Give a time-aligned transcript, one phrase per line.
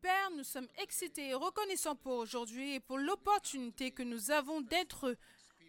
[0.00, 5.14] Père, nous sommes excités et reconnaissants pour aujourd'hui et pour l'opportunité que nous avons d'être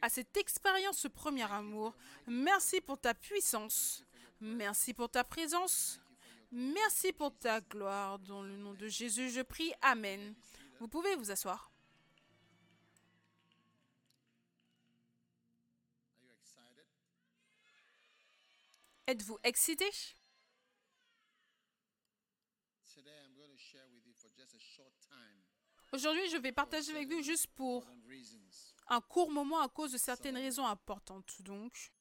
[0.01, 1.93] à cette expérience, ce premier amour.
[2.27, 4.05] Merci pour ta puissance.
[4.39, 5.99] Merci pour ta présence.
[6.51, 8.19] Merci pour ta gloire.
[8.19, 9.73] Dans le nom de Jésus, je prie.
[9.81, 10.33] Amen.
[10.79, 11.69] Vous pouvez vous asseoir.
[19.07, 19.89] Êtes-vous excité?
[25.93, 27.85] Aujourd'hui, je vais partager avec vous juste pour
[28.87, 31.41] un court moment à cause de certaines raisons importantes.
[31.41, 31.91] Donc,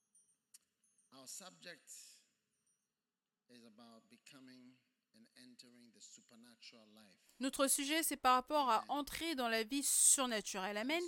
[7.41, 10.77] notre sujet, c'est par rapport à entrer dans la vie surnaturelle.
[10.77, 11.03] Amen.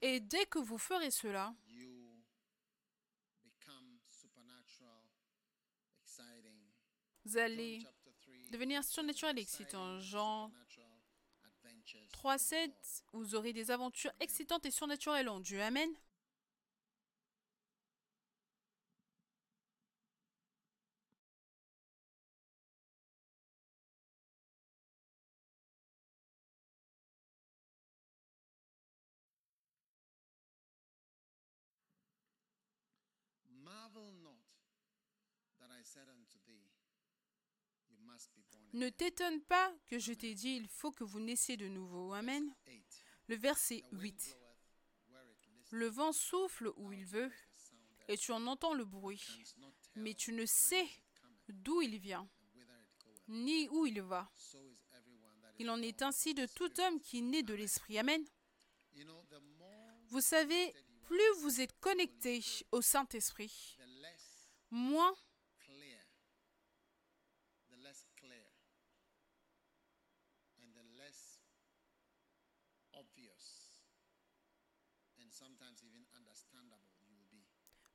[0.00, 1.54] Et dès que vous ferez cela,
[7.24, 7.86] vous allez
[8.50, 10.00] devenir surnaturel excitant.
[10.00, 10.50] Jean
[12.22, 15.60] 3.7, vous aurez des aventures excitantes et surnaturelles en Dieu.
[15.60, 15.90] Amen.
[38.72, 42.12] Ne t'étonne pas que je t'ai dit, il faut que vous naissiez de nouveau.
[42.12, 42.54] Amen.
[43.28, 44.38] Le verset 8.
[45.70, 47.30] Le vent souffle où il veut,
[48.08, 49.24] et tu en entends le bruit,
[49.94, 50.88] mais tu ne sais
[51.48, 52.28] d'où il vient,
[53.28, 54.30] ni où il va.
[55.58, 57.98] Il en est ainsi de tout homme qui naît de l'Esprit.
[57.98, 58.24] Amen.
[60.08, 63.78] Vous savez, plus vous êtes connecté au Saint-Esprit,
[64.70, 65.14] moins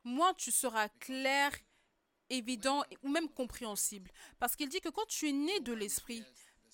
[0.08, 1.52] moins tu seras clair,
[2.30, 4.10] évident ou même compréhensible.
[4.38, 6.24] Parce qu'il dit que quand tu es né de l'esprit,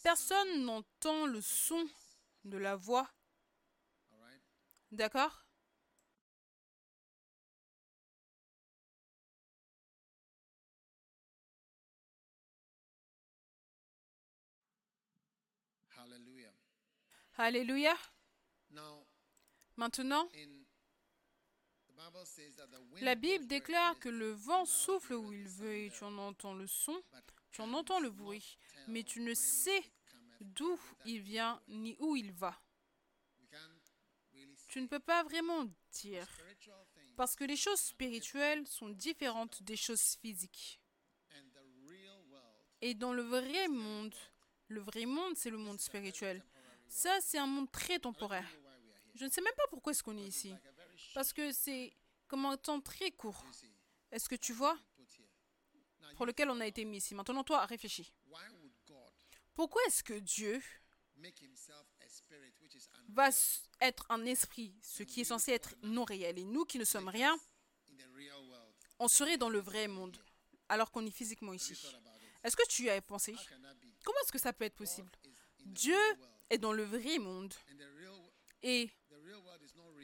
[0.02, 1.86] personne n'entend le son
[2.44, 3.08] de la voix.
[4.92, 5.44] D'accord?
[17.36, 17.96] Alléluia.
[19.76, 20.28] Maintenant,
[23.00, 26.66] la Bible déclare que le vent souffle où il veut et tu en entends le
[26.66, 27.02] son,
[27.50, 28.58] tu en entends le bruit,
[28.88, 29.82] mais tu ne sais
[30.40, 32.60] d'où il vient ni où il va.
[34.68, 36.26] Tu ne peux pas vraiment dire,
[37.16, 40.80] parce que les choses spirituelles sont différentes des choses physiques.
[42.80, 44.14] Et dans le vrai monde,
[44.68, 46.42] le vrai monde, c'est le monde spirituel.
[46.88, 48.48] Ça, c'est un monde très temporaire.
[49.14, 50.54] Je ne sais même pas pourquoi est-ce qu'on est ici.
[51.14, 53.44] Parce que c'est comme un temps très court.
[54.10, 54.78] Est-ce que tu vois
[56.16, 57.14] Pour lequel on a été mis ici?
[57.14, 58.12] Maintenant, toi, réfléchis.
[59.54, 60.60] Pourquoi est-ce que Dieu
[63.08, 63.28] va
[63.80, 67.08] être un esprit, ce qui est censé être non réel, et nous qui ne sommes
[67.08, 67.38] rien,
[68.98, 70.16] on serait dans le vrai monde,
[70.68, 71.80] alors qu'on est physiquement ici.
[72.42, 73.34] Est-ce que tu y as pensé?
[74.04, 75.10] Comment est-ce que ça peut être possible?
[75.64, 75.96] Dieu
[76.50, 77.54] est dans le vrai monde,
[78.62, 78.90] et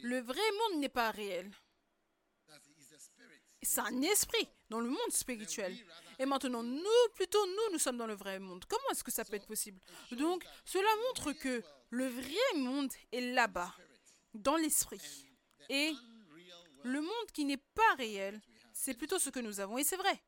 [0.02, 1.50] le vrai monde n'est pas réel.
[3.62, 5.76] C'est un esprit dans le monde spirituel.
[6.18, 8.64] Et maintenant, nous, plutôt nous, nous sommes dans le vrai monde.
[8.66, 9.80] Comment est-ce que ça peut être possible?
[10.12, 13.74] Donc, cela montre que le vrai monde est là-bas,
[14.32, 15.26] dans l'esprit.
[15.68, 15.92] Et
[16.84, 18.40] le monde qui n'est pas réel,
[18.72, 19.76] c'est plutôt ce que nous avons.
[19.76, 20.22] Et c'est vrai.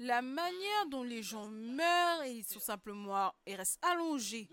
[0.00, 4.48] La manière dont les gens meurent et ils sont simplement et restent allongés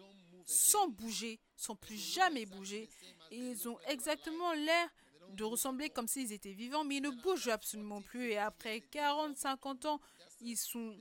[0.45, 2.89] sans bouger, sans plus jamais bouger.
[3.31, 4.89] Ils ont exactement l'air
[5.29, 8.31] de ressembler comme s'ils étaient vivants, mais ils ne bougent absolument plus.
[8.31, 10.01] Et après 40, 50 ans,
[10.41, 10.97] ils sont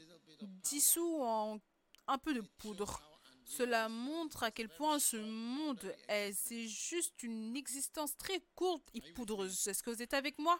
[0.63, 1.61] dissous en
[2.07, 3.03] un peu de poudre.
[3.47, 6.33] Cela montre à quel point ce monde est.
[6.33, 9.69] C'est juste une existence très courte et poudreuse.
[9.69, 10.59] Est-ce que vous êtes avec moi?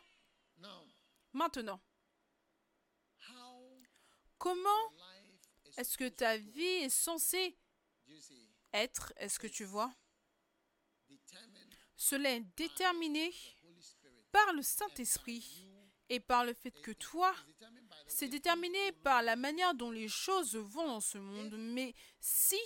[1.33, 1.81] Maintenant,
[4.39, 4.93] comment
[5.79, 7.57] est-ce que ta vie est censée
[8.75, 9.95] être, est-ce que tu vois?
[11.97, 13.33] Cela est déterminé
[14.33, 15.71] par le Saint-Esprit
[16.09, 17.35] et par le fait que toi,
[18.07, 21.55] c'est déterminé par la manière dont les choses vont dans ce monde.
[21.57, 22.59] Mais si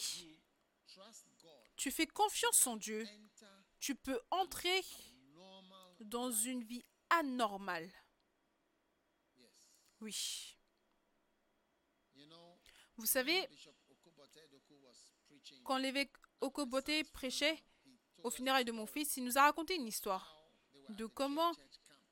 [1.76, 3.06] tu fais confiance en Dieu,
[3.78, 4.82] tu peux entrer
[6.00, 7.90] dans une vie anormale.
[10.00, 10.56] Oui.
[12.96, 13.48] Vous savez,
[15.68, 17.62] quand l'évêque Okobote prêchait
[18.22, 20.34] au funérailles de mon fils, il nous a raconté une histoire
[20.88, 21.52] de comment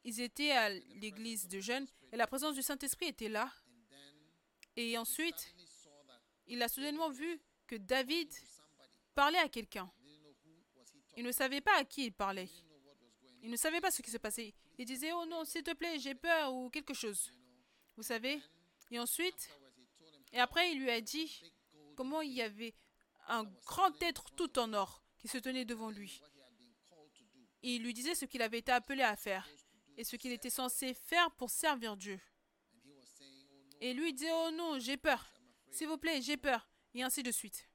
[0.04, 3.50] ils étaient à l'église de jeunes et la présence du Saint-Esprit était là.
[4.76, 5.54] Et ensuite,
[6.46, 8.30] il a soudainement vu que David
[9.14, 9.90] parlait à quelqu'un.
[11.16, 12.50] Il ne savait pas à qui il parlait.
[13.42, 14.52] Il ne savait pas ce qui se passait.
[14.76, 17.32] Il disait, oh non, s'il te plaît, j'ai peur ou quelque chose.
[17.96, 18.38] Vous savez?
[18.90, 19.48] Et ensuite,
[20.34, 21.42] et après, il lui a dit
[21.96, 22.74] comment il y avait
[23.28, 26.23] un grand être tout en or qui se tenait devant lui.
[27.62, 29.49] il lui disait ce qu'il avait été appelé à faire
[29.96, 32.20] et ce qu'il était censé faire pour servir Dieu.
[33.81, 35.26] Et lui disait, oh non, j'ai peur.
[35.70, 36.69] S'il vous plaît, j'ai peur.
[36.94, 37.69] Et ainsi de suite.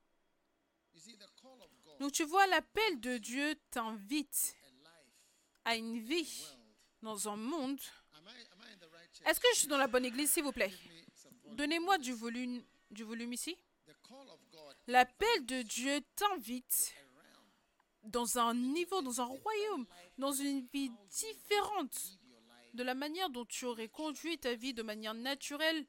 [1.99, 4.55] Donc tu vois, l'appel de Dieu t'invite
[5.65, 6.43] à une vie
[7.01, 7.79] dans un monde.
[9.25, 10.73] Est-ce que je suis dans la bonne église, s'il vous plaît?
[11.51, 13.55] Donnez-moi du volume, du volume ici.
[14.87, 16.93] L'appel de Dieu t'invite
[18.03, 19.85] dans un niveau, dans un royaume,
[20.17, 22.19] dans une vie différente
[22.73, 25.85] de la manière dont tu aurais conduit ta vie de manière naturelle.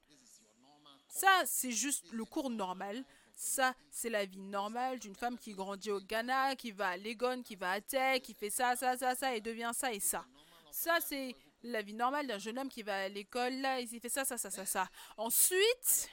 [1.08, 3.04] Ça, c'est juste le cours normal.
[3.34, 7.42] Ça, c'est la vie normale d'une femme qui grandit au Ghana, qui va à Legon,
[7.42, 10.24] qui va à Tech, qui fait ça, ça, ça, ça, et devient ça et ça.
[10.70, 14.08] Ça, c'est la vie normale d'un jeune homme qui va à l'école, là, il fait
[14.08, 14.88] ça, ça, ça, ça, ça.
[15.16, 16.10] Ensuite,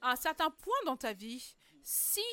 [0.00, 2.24] à un certain point dans ta vie, si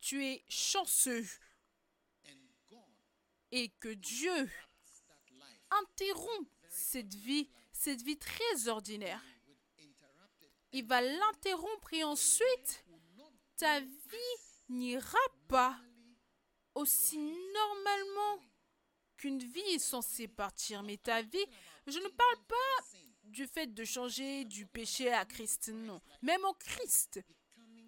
[0.00, 1.26] tu es chanceux
[3.50, 4.50] et que Dieu
[5.70, 9.22] interrompt cette vie, cette vie très ordinaire,
[10.72, 12.84] il va l'interrompre et ensuite
[13.56, 15.18] ta vie n'ira
[15.48, 15.78] pas
[16.74, 18.42] aussi normalement
[19.16, 20.82] qu'une vie est censée partir.
[20.82, 21.46] Mais ta vie,
[21.86, 22.86] je ne parle pas
[23.32, 26.00] du fait de changer du péché à Christ, non.
[26.20, 27.20] Même en Christ,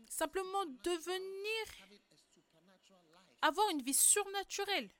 [0.09, 1.89] simplement devenir,
[3.43, 4.91] avoir une vie surnaturelle.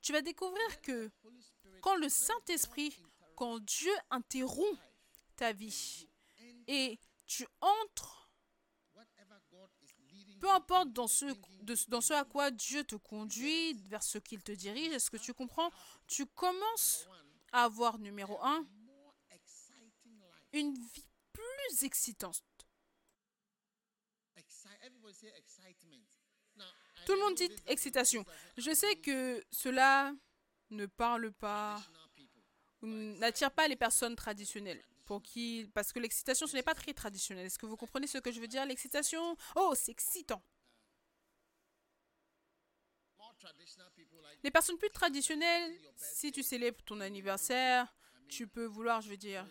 [0.00, 1.10] Tu vas découvrir que
[1.80, 2.96] quand le Saint-Esprit,
[3.36, 4.80] quand Dieu interrompt
[5.36, 6.08] ta vie,
[6.66, 8.30] et tu entres,
[10.40, 11.26] peu importe dans ce,
[11.88, 15.34] dans ce à quoi Dieu te conduit, vers ce qu'il te dirige, est-ce que tu
[15.34, 15.70] comprends?
[16.06, 17.08] Tu commences
[17.52, 18.66] à avoir, numéro un,
[20.52, 22.42] une vie plus excitante.
[27.06, 28.24] Tout le monde dit excitation.
[28.56, 30.14] Je sais que cela
[30.70, 31.82] ne parle pas,
[32.82, 34.82] n'attire pas les personnes traditionnelles
[35.20, 37.46] qui, parce que l'excitation, ce n'est pas très traditionnel.
[37.46, 38.64] Est-ce que vous comprenez ce que je veux dire?
[38.64, 40.42] L'excitation, oh, c'est excitant.
[44.42, 47.94] Les personnes plus traditionnelles, si tu célèbres ton anniversaire,
[48.28, 49.46] tu peux vouloir, je veux dire,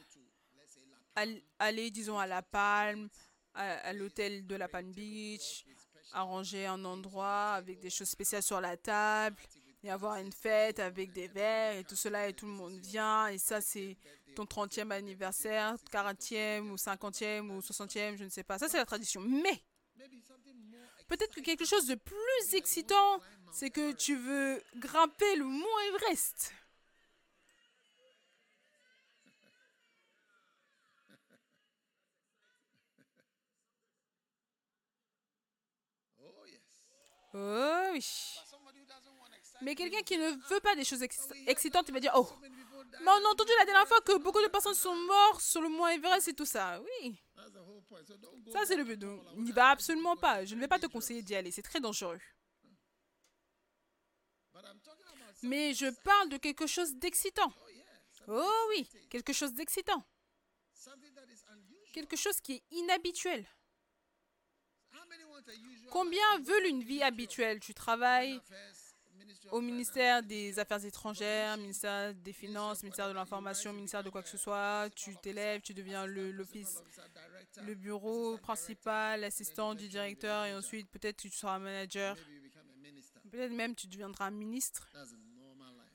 [1.60, 3.10] aller, disons, à La Palme,
[3.54, 5.66] à l'hôtel de la Palm Beach,
[6.14, 9.38] arranger un endroit avec des choses spéciales sur la table
[9.84, 13.28] et avoir une fête avec des verres et tout cela et tout le monde vient
[13.28, 13.98] et ça c'est
[14.36, 18.58] ton 30e anniversaire, 40e ou 50e ou 60e, je ne sais pas.
[18.58, 19.22] Ça, c'est la tradition.
[19.22, 19.62] Mais
[21.08, 23.20] peut-être que quelque chose de plus excitant,
[23.52, 26.54] c'est que tu veux grimper le mont Everest.
[37.34, 38.06] Oh oui.
[39.62, 42.28] Mais quelqu'un qui ne veut pas des choses excitantes, il va dire, oh,
[43.00, 45.70] mais on a entendu la dernière fois que beaucoup de personnes sont mortes sur le
[45.70, 46.82] mont Everest et tout ça.
[46.82, 47.22] Oui.
[48.52, 49.02] Ça, c'est le but.
[49.38, 50.46] n'y va absolument pas.
[50.46, 51.52] Je ne vais pas te conseiller d'y aller.
[51.52, 52.20] C'est très dangereux.
[55.42, 57.52] Mais je parle de quelque chose d'excitant.
[58.28, 60.04] Oh oui, quelque chose d'excitant.
[61.94, 63.48] Quelque chose qui est inhabituel.
[65.90, 67.60] Combien veulent une vie habituelle?
[67.60, 68.40] Tu travailles
[69.52, 74.30] au ministère des Affaires étrangères, ministère des Finances, ministère de l'Information, ministère de quoi que
[74.30, 76.82] ce soit, tu t'élèves, tu deviens l'office,
[77.64, 82.16] le, bureau principal, l'assistant du directeur et ensuite peut-être tu seras manager.
[83.30, 84.90] Peut-être même tu deviendras ministre.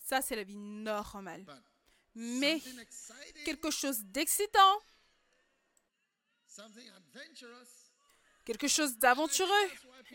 [0.01, 1.45] Ça, c'est la vie normale.
[2.15, 2.63] Mais
[3.45, 4.81] quelque chose d'excitant,
[8.47, 9.67] quelque chose d'aventureux,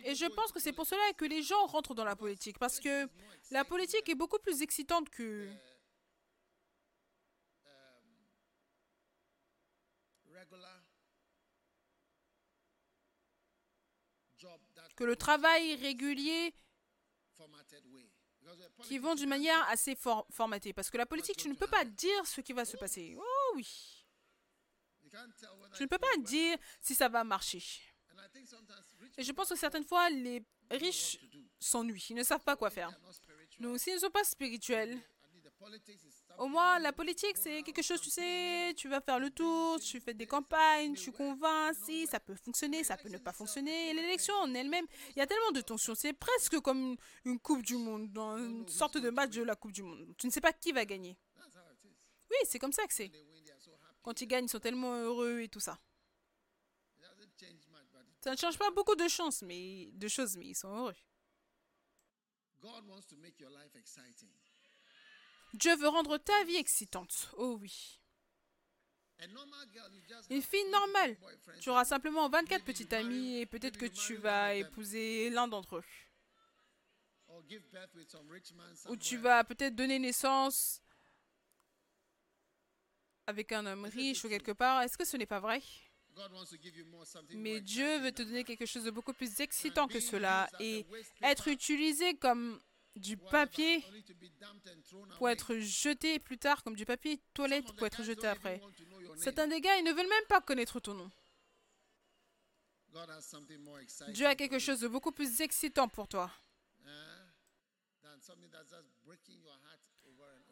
[0.03, 2.79] et je pense que c'est pour cela que les gens rentrent dans la politique, parce
[2.79, 3.07] que
[3.51, 5.47] la politique est beaucoup plus excitante que...
[15.03, 16.53] le travail régulier
[18.83, 20.73] qui vont d'une manière assez formatée.
[20.73, 23.15] Parce que la politique, tu ne peux pas dire ce qui va se passer.
[23.17, 24.05] Oh oui.
[25.75, 27.63] Tu ne peux pas dire si ça va marcher.
[29.17, 31.19] Et je pense que certaines fois, les riches
[31.59, 32.07] s'ennuient.
[32.09, 32.91] Ils ne savent pas quoi faire.
[33.59, 34.99] Donc, s'ils ne sont pas spirituels,
[36.37, 39.99] au moins, la politique, c'est quelque chose, tu sais, tu vas faire le tour, tu
[39.99, 43.93] fais des campagnes, tu convaincs, si ça peut fonctionner, ça peut ne pas fonctionner.
[43.93, 45.93] L'élection en elle-même, il y a tellement de tensions.
[45.93, 49.83] C'est presque comme une Coupe du Monde, une sorte de match de la Coupe du
[49.83, 50.15] Monde.
[50.17, 51.15] Tu ne sais pas qui va gagner.
[52.31, 53.11] Oui, c'est comme ça que c'est.
[54.01, 55.77] Quand ils gagnent, ils sont tellement heureux et tout ça.
[58.21, 60.95] Ça ne change pas beaucoup de chances, mais de choses, mais ils sont heureux.
[65.53, 67.31] Dieu veut rendre ta vie excitante.
[67.37, 67.99] Oh oui.
[70.29, 71.17] Une fille normale,
[71.59, 75.83] tu auras simplement 24 petits amis et peut-être que tu vas épouser l'un d'entre eux.
[78.89, 80.81] Ou tu vas peut-être donner naissance
[83.27, 84.81] avec un homme riche ou quelque part.
[84.81, 85.61] Est-ce que ce n'est pas vrai?
[87.33, 90.85] Mais Dieu veut te donner quelque chose de beaucoup plus excitant que cela et
[91.21, 92.59] être utilisé comme
[92.95, 93.83] du papier
[95.17, 98.61] pour être jeté plus tard, comme du papier toilette pour être jeté après.
[99.17, 101.11] Certains des gars, ils ne veulent même pas connaître ton nom.
[104.09, 106.29] Dieu a quelque chose de beaucoup plus excitant pour toi.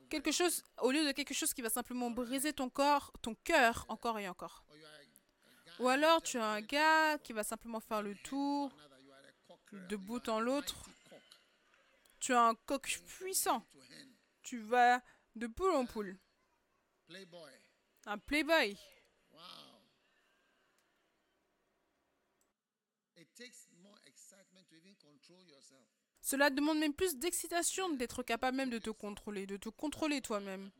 [0.09, 3.85] Quelque chose, au lieu de quelque chose qui va simplement briser ton corps, ton cœur
[3.89, 4.63] encore et encore.
[5.79, 8.71] Ou alors tu as un gars qui va simplement faire le tour
[9.71, 10.89] de bout en l'autre
[12.19, 13.65] tu as un coq puissant.
[14.43, 15.01] Tu vas
[15.35, 16.17] de poule en poule.
[18.05, 18.77] Un playboy.
[26.21, 30.71] Cela demande même plus d'excitation d'être capable même de te contrôler, de te contrôler toi-même.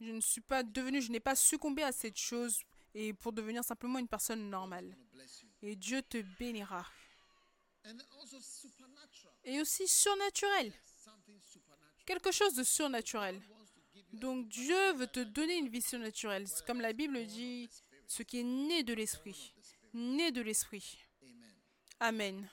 [0.00, 2.62] Je ne suis pas devenu, je n'ai pas succombé à cette chose
[2.94, 4.96] et pour devenir simplement une personne normale.
[5.62, 6.86] Et Dieu te bénira
[9.44, 10.72] et aussi surnaturel.
[12.06, 13.40] Quelque chose de surnaturel.
[14.12, 16.46] Donc Dieu veut te donner une vie surnaturelle.
[16.66, 17.70] Comme la Bible dit,
[18.06, 19.54] ce qui est né de l'Esprit.
[19.94, 20.98] Né de l'Esprit.
[22.00, 22.48] Amen.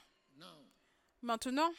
[1.22, 1.74] Maintenant,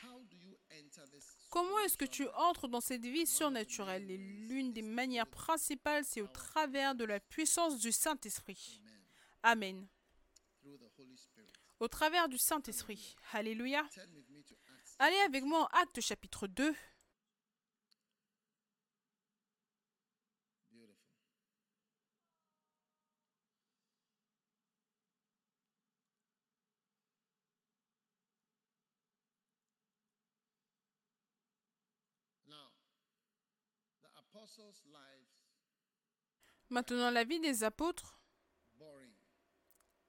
[1.50, 6.20] comment est-ce que tu entres dans cette vie surnaturelle Et l'une des manières principales, c'est
[6.20, 8.82] au travers de la puissance du Saint-Esprit.
[9.42, 9.87] Amen.
[11.80, 13.16] Au travers du Saint-Esprit.
[13.32, 13.88] Alléluia.
[14.98, 16.75] Allez avec moi en Acte chapitre 2.
[36.71, 38.19] Maintenant, la vie des apôtres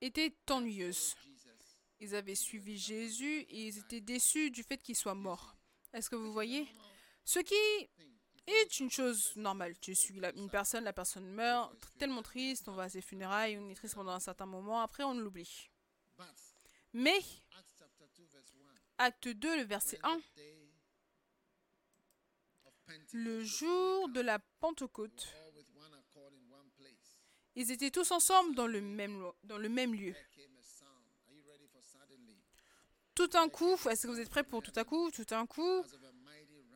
[0.01, 1.15] était ennuyeuse.
[1.99, 5.55] Ils avaient suivi Jésus et ils étaient déçus du fait qu'il soit mort.
[5.93, 6.67] Est-ce que vous voyez?
[7.25, 7.53] Ce qui
[8.47, 9.77] est une chose normale.
[9.79, 13.69] Tu suis une personne, la personne meurt, tellement triste, on va à ses funérailles, on
[13.69, 15.69] est triste pendant un certain moment, après on l'oublie.
[16.93, 17.19] Mais,
[18.97, 20.19] acte 2, le verset 1,
[23.13, 25.27] le jour de la Pentecôte,
[27.55, 30.15] ils étaient tous ensemble dans le même, lieu.
[33.15, 35.83] Tout un coup, est-ce que vous êtes prêts pour tout à coup Tout un coup,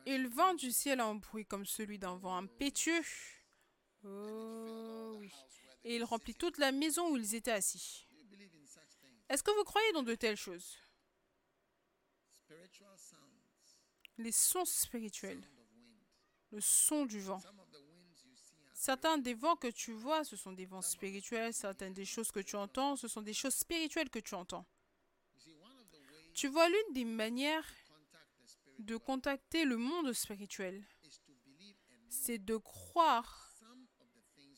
[0.06, 3.02] il vint du ciel un bruit comme celui d'un vent impétueux.
[4.04, 5.22] Oh.
[5.84, 8.06] Et il remplit toute la maison où ils étaient assis.
[9.28, 10.76] Est-ce que vous croyez dans de telles choses?
[14.18, 15.42] Les sons spirituels,
[16.54, 17.42] le son du vent.
[18.74, 21.52] Certains des vents que tu vois, ce sont des vents spirituels.
[21.52, 24.64] Certaines des choses que tu entends, ce sont des choses spirituelles que tu entends.
[26.32, 27.68] Tu vois, l'une des manières
[28.78, 30.84] de contacter le monde spirituel,
[32.08, 33.52] c'est de croire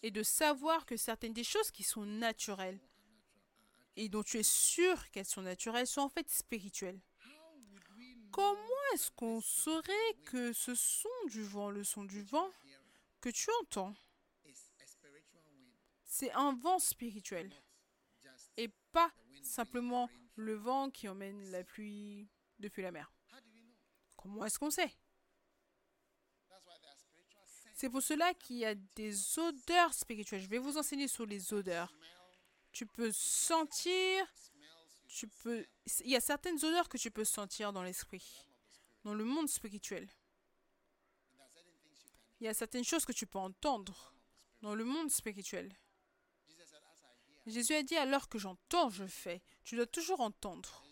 [0.03, 2.81] et de savoir que certaines des choses qui sont naturelles
[3.97, 7.00] et dont tu es sûr qu'elles sont naturelles sont en fait spirituelles.
[8.37, 12.50] Comment est-ce qu'on saurait que ce son du vent, le son du vent
[13.23, 13.95] que tu entends,
[16.05, 17.50] c'est un vent spirituel
[18.59, 19.11] et pas
[19.43, 22.28] simplement le vent qui emmène la pluie
[22.59, 23.11] depuis la mer?
[24.16, 24.95] Comment est-ce qu'on sait?
[27.73, 30.43] C'est pour cela qu'il y a des odeurs spirituelles.
[30.43, 31.90] Je vais vous enseigner sur les odeurs.
[32.71, 34.26] Tu peux sentir,
[35.23, 38.45] il y a certaines odeurs que tu peux sentir dans l'esprit,
[39.05, 40.09] dans le monde spirituel.
[42.41, 44.13] Il y a certaines choses que tu peux entendre
[44.61, 45.75] dans le monde spirituel.
[47.47, 49.41] Jésus a dit alors que j'entends, je fais.
[49.65, 50.85] Tu dois toujours entendre.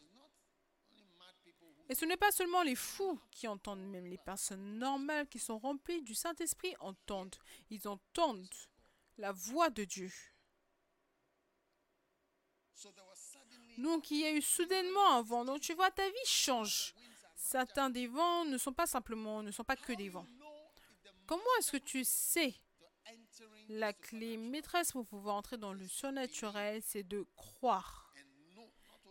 [1.88, 5.58] Et ce n'est pas seulement les fous qui entendent, même les personnes normales qui sont
[5.58, 7.36] remplies du Saint-Esprit entendent.
[7.68, 8.48] Ils entendent
[9.18, 10.10] la voix de Dieu.
[13.78, 15.44] Donc il y a eu soudainement un vent.
[15.44, 16.94] Donc tu vois, ta vie change.
[17.36, 20.26] Certains des vents ne sont pas simplement, ne sont pas que des vents.
[21.26, 22.54] Comment est-ce que tu sais
[23.68, 28.12] la clé maîtresse pour pouvoir entrer dans le surnaturel, c'est de croire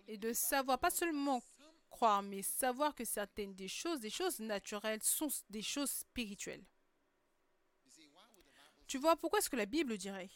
[0.08, 1.42] et de savoir, pas seulement
[1.90, 6.64] croire, mais savoir que certaines des choses, des choses naturelles, sont des choses spirituelles.
[8.88, 10.30] Tu vois, pourquoi est-ce que la Bible dirait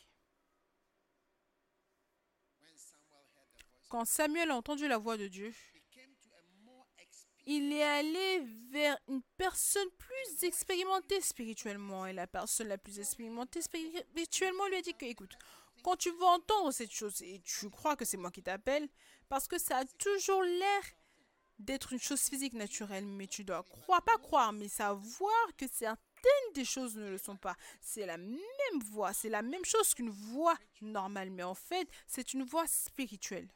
[3.89, 5.53] Quand Samuel a entendu la voix de Dieu,
[7.45, 12.05] il est allé vers une personne plus expérimentée spirituellement.
[12.05, 15.37] Et la personne la plus expérimentée spirituellement lui a dit que, écoute,
[15.83, 18.89] quand tu vas entendre cette chose et tu crois que c'est moi qui t'appelle,
[19.29, 20.83] parce que ça a toujours l'air
[21.57, 26.53] d'être une chose physique naturelle, mais tu dois croire, pas croire, mais savoir que certaines
[26.53, 27.55] des choses ne le sont pas.
[27.79, 32.33] C'est la même voix, c'est la même chose qu'une voix normale, mais en fait, c'est
[32.33, 33.47] une voix spirituelle.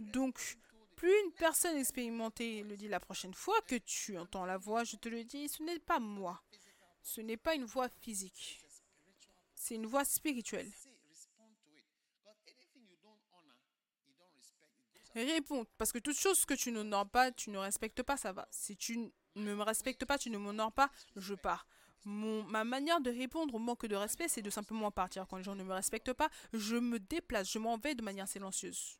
[0.00, 0.58] Donc,
[0.96, 4.96] plus une personne expérimentée le dit la prochaine fois que tu entends la voix, je
[4.96, 6.42] te le dis, ce n'est pas moi.
[7.02, 8.60] Ce n'est pas une voix physique.
[9.54, 10.70] C'est une voix spirituelle.
[15.14, 18.46] Réponds, parce que toute chose que tu n'honores pas, tu ne respectes pas, ça va.
[18.50, 21.66] Si tu ne me respectes pas, tu ne m'honores pas, je pars.
[22.04, 25.26] Ma manière de répondre au manque de respect, c'est de simplement partir.
[25.26, 28.28] Quand les gens ne me respectent pas, je me déplace, je m'en vais de manière
[28.28, 28.99] silencieuse.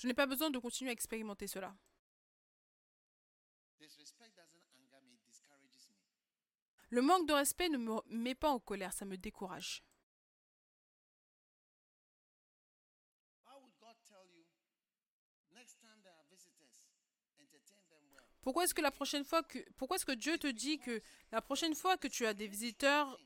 [0.00, 1.76] Je n'ai pas besoin de continuer à expérimenter cela.
[6.88, 9.84] Le manque de respect ne me met pas en colère, ça me décourage.
[18.40, 21.42] Pourquoi est-ce que la prochaine fois que pourquoi est-ce que Dieu te dit que la
[21.42, 23.20] prochaine fois que tu as des visiteurs,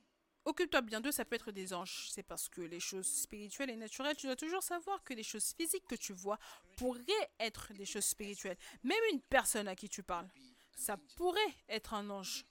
[0.44, 2.08] Occupe-toi bien d'eux, ça peut être des anges.
[2.10, 5.54] C'est parce que les choses spirituelles et naturelles, tu dois toujours savoir que les choses
[5.56, 6.38] physiques que tu vois
[6.76, 8.58] pourraient être des choses spirituelles.
[8.82, 10.28] Même une personne à qui tu parles,
[10.76, 12.44] ça pourrait être un ange.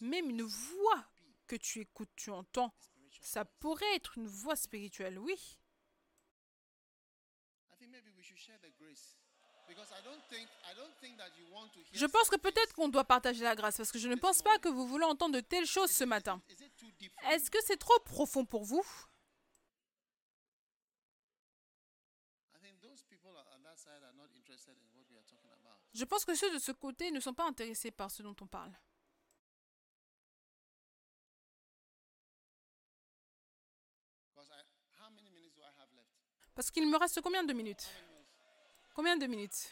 [0.00, 1.04] Même une voix
[1.46, 2.72] que tu écoutes, tu entends,
[3.20, 5.58] ça pourrait être une voix spirituelle, oui.
[11.92, 14.58] Je pense que peut-être qu'on doit partager la grâce parce que je ne pense pas
[14.58, 16.42] que vous voulez entendre de telles choses ce matin.
[17.30, 18.84] Est-ce que c'est trop profond pour vous?
[25.92, 28.46] Je pense que ceux de ce côté ne sont pas intéressés par ce dont on
[28.46, 28.72] parle.
[36.54, 37.88] Parce qu'il me reste combien de minutes?
[38.94, 39.70] Combien de minutes?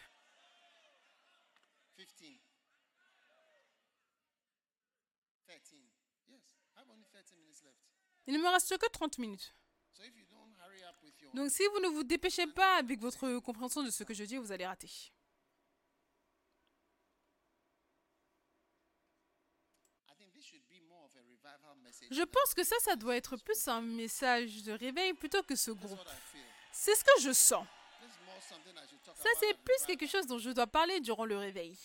[8.33, 9.55] Il ne me reste que 30 minutes.
[11.35, 14.38] Donc si vous ne vous dépêchez pas avec votre compréhension de ce que je dis,
[14.38, 14.88] vous allez rater.
[22.11, 25.71] Je pense que ça, ça doit être plus un message de réveil plutôt que ce
[25.71, 26.01] groupe.
[26.73, 27.66] C'est ce que je sens.
[29.14, 31.77] Ça, c'est plus quelque chose dont je dois parler durant le réveil.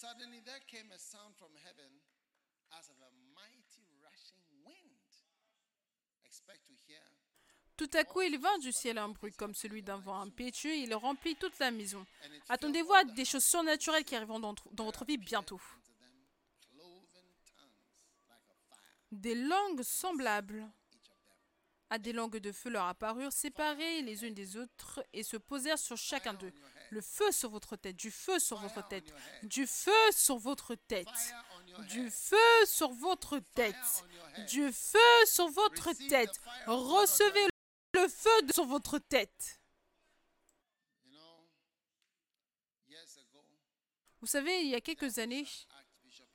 [0.00, 1.90] Suddenly there came a sound from heaven
[2.78, 5.10] as of a mighty rushing wind.
[6.24, 7.02] Expect to hear
[7.76, 10.82] tout à coup, il vint du ciel un bruit comme celui d'un vent impétueux et
[10.82, 12.04] il remplit toute la maison.
[12.48, 15.60] Attendez-vous à des choses surnaturelles qui arriveront dans, dans votre vie bientôt.
[19.12, 20.68] Des langues semblables
[21.90, 25.78] à des langues de feu leur apparurent, séparées les unes des autres, et se posèrent
[25.78, 26.52] sur chacun d'eux.
[26.90, 31.06] Le feu sur votre tête, du feu sur votre tête, du feu sur votre tête,
[31.88, 34.04] du feu sur votre tête,
[34.48, 36.40] du feu sur votre tête.
[36.66, 37.46] Recevez
[37.94, 39.60] le feu sur votre tête.
[44.20, 45.46] Vous savez, il y a quelques années,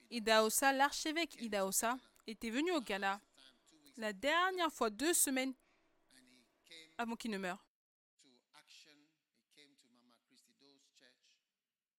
[0.10, 3.20] Idaosa, l'archevêque Idaosa, était venu au Ghana
[3.98, 5.54] la dernière fois, deux semaines
[6.98, 7.64] avant qu'il ne meure.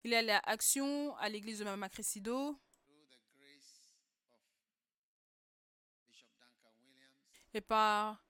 [0.05, 2.59] Il est allé à Action, à l'église de Mama Cressido.
[7.55, 8.23] Et par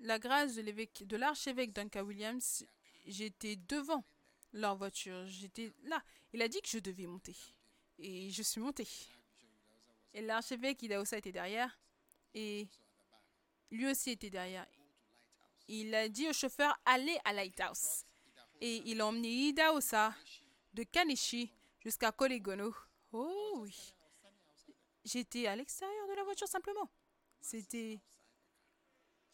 [0.00, 2.66] la grâce de de l'archevêque Duncan Williams,
[3.06, 4.04] j'étais devant
[4.52, 5.24] leur voiture.
[5.26, 6.02] J'étais là.
[6.32, 7.36] Il a dit que je devais monter.
[7.98, 8.88] Et je suis montée.
[10.14, 11.78] Et l'archevêque Idaosa était derrière.
[12.34, 12.66] Et
[13.70, 14.66] lui aussi était derrière.
[15.68, 18.04] Il a dit au chauffeur, allez à Lighthouse.
[18.60, 20.14] Et il a emmené Idaosa
[20.74, 22.74] de Kanishi jusqu'à Kolegono.
[23.12, 23.94] Oh oui.
[25.04, 26.88] J'étais à l'extérieur de la voiture simplement.
[27.40, 28.00] C'était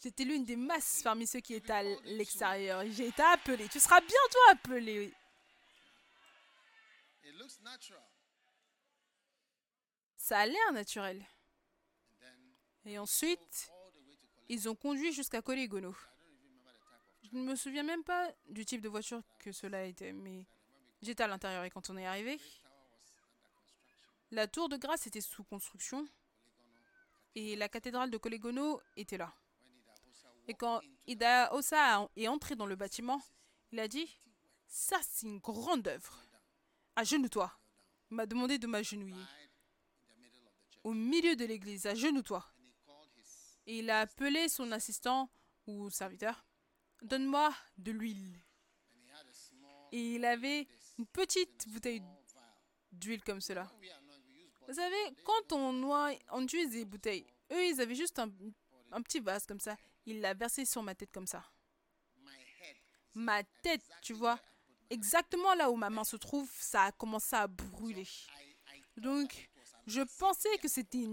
[0.03, 2.85] J'étais l'une des masses parmi ceux qui étaient à l'extérieur.
[2.91, 3.69] J'ai été appelé.
[3.69, 5.13] Tu seras bientôt appelé.
[10.17, 11.25] Ça a l'air naturel.
[12.85, 13.73] Et ensuite,
[14.49, 15.95] ils ont conduit jusqu'à Kolegono.
[17.33, 20.47] Je ne me souviens même pas du type de voiture que cela était, mais
[21.03, 22.39] j'étais à l'intérieur et quand on est arrivé,
[24.31, 26.07] la tour de grâce était sous construction
[27.35, 29.35] et la cathédrale de Kolegono était là.
[30.47, 33.21] Et quand Ida Osa est entré dans le bâtiment,
[33.73, 34.09] il a dit
[34.69, 36.23] Ça, c'est une grande œuvre.
[36.95, 37.53] Agenouille-toi.
[38.11, 39.25] Il m'a demandé de m'agenouiller.
[40.85, 42.47] Au milieu de l'église, agenouille-toi.
[43.67, 45.29] Et il a appelé son assistant
[45.67, 46.46] ou serviteur
[47.03, 48.41] Donne-moi de l'huile.
[49.93, 50.67] Et il avait
[50.99, 52.03] une petite bouteille
[52.93, 53.71] d'huile comme cela.
[54.67, 58.31] Vous savez, quand on, noie, on utilise des bouteilles, eux, ils avaient juste un,
[58.91, 59.77] un petit vase comme ça.
[60.05, 61.45] Il l'a versé sur ma tête comme ça.
[63.15, 64.39] Ma tête, tu vois,
[64.91, 68.07] exactement là où ma main se trouve, ça a commencé à brûler.
[68.97, 69.49] Donc,
[69.87, 71.07] je pensais que c'était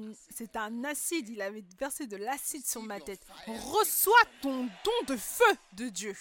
[0.56, 1.30] un acide.
[1.30, 3.26] Il avait versé de l'acide sur ma tête.
[3.48, 6.16] Reçois ton don de feu de Dieu.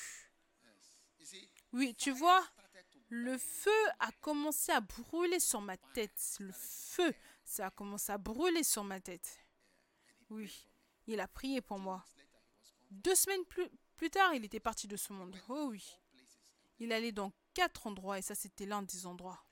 [1.72, 2.44] Oui, tu vois,
[3.08, 6.36] le feu a commencé à brûler sur ma tête.
[6.40, 9.38] Le feu, ça a commencé à brûler sur ma tête.
[10.28, 10.66] Oui,
[11.06, 12.04] il a prié pour moi.
[12.90, 13.44] Deux semaines
[13.96, 15.34] plus, tard, il était parti de ce monde.
[15.48, 15.96] Oh oui.
[16.78, 19.42] Il allait dans quatre endroits et ça, c'était l'un des endroits.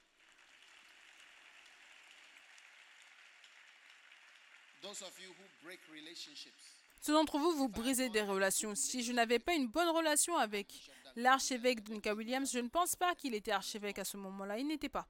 [7.00, 8.74] Ceux d'entre vous, vous brisez des relations.
[8.74, 13.14] Si je n'avais pas une bonne relation avec l'archevêque Duncan Williams, je ne pense pas
[13.14, 14.58] qu'il était archevêque à ce moment-là.
[14.58, 15.08] Il n'était pas.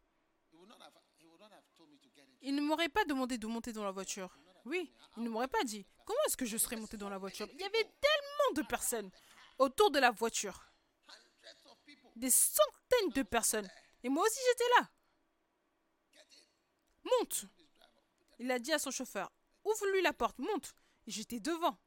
[2.42, 4.36] Il ne m'aurait pas demandé de monter dans la voiture.
[4.64, 5.86] Oui, il ne m'aurait pas dit.
[6.04, 7.48] Comment est-ce que je serais monté dans la voiture?
[7.52, 9.10] Il y avait tellement de personnes
[9.58, 10.72] autour de la voiture.
[12.16, 13.68] Des centaines de personnes.
[14.02, 14.90] Et moi aussi j'étais là.
[17.04, 17.44] Monte.
[18.38, 19.30] Il a dit à son chauffeur,
[19.64, 20.74] ouvre-lui la porte, monte.
[21.06, 21.78] J'étais devant.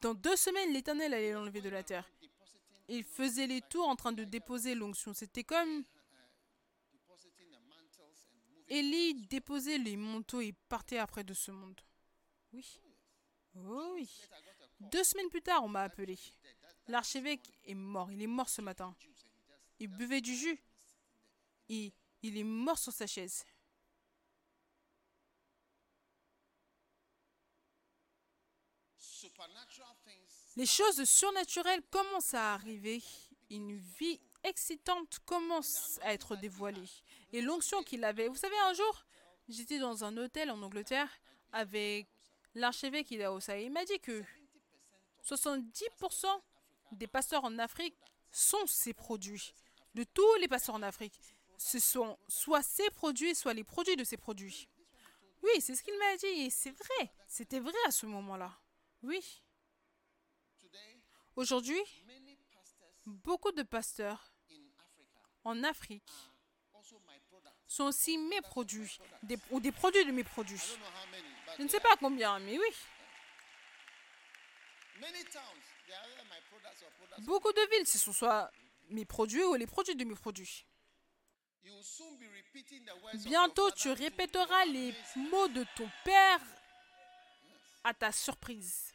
[0.00, 2.10] Dans deux semaines, l'Éternel allait l'enlever de la terre.
[2.88, 5.14] Il faisait les tours en train de déposer l'onction.
[5.14, 5.84] C'était comme
[8.68, 11.80] Élie déposait les manteaux et partait après de ce monde.
[12.52, 12.80] Oui.
[13.56, 14.10] Oh oui.
[14.80, 16.18] Deux semaines plus tard, on m'a appelé.
[16.88, 18.10] L'archevêque est mort.
[18.10, 18.94] Il est mort ce matin.
[19.78, 20.60] Il buvait du jus.
[21.74, 23.44] Et il est mort sur sa chaise.
[30.56, 33.02] Les choses surnaturelles commencent à arriver.
[33.50, 36.88] Une vie excitante commence à être dévoilée.
[37.32, 38.28] Et l'onction qu'il avait.
[38.28, 39.04] Vous savez, un jour,
[39.48, 41.10] j'étais dans un hôtel en Angleterre
[41.52, 42.06] avec
[42.54, 43.58] l'archevêque Idaosa.
[43.58, 44.22] Il m'a dit que
[45.24, 46.26] 70%
[46.92, 47.96] des pasteurs en Afrique
[48.30, 49.54] sont ses produits.
[49.94, 51.20] De tous les pasteurs en Afrique,
[51.58, 54.68] ce sont soit ses produits, soit les produits de ses produits.
[55.42, 57.12] Oui, c'est ce qu'il m'a dit et c'est vrai.
[57.28, 58.52] C'était vrai à ce moment-là.
[59.02, 59.42] Oui.
[61.36, 61.80] Aujourd'hui,
[63.06, 64.32] beaucoup de pasteurs
[65.44, 66.10] en Afrique
[67.66, 68.98] sont aussi mes produits
[69.50, 70.62] ou des produits de mes produits.
[71.58, 72.74] Je ne sais pas combien, mais oui.
[77.18, 78.50] Beaucoup de villes, ce sont soit
[78.90, 80.64] mes produits ou les produits de mes produits.
[83.24, 86.40] Bientôt, tu répéteras les mots de ton père
[87.82, 88.92] à ta surprise.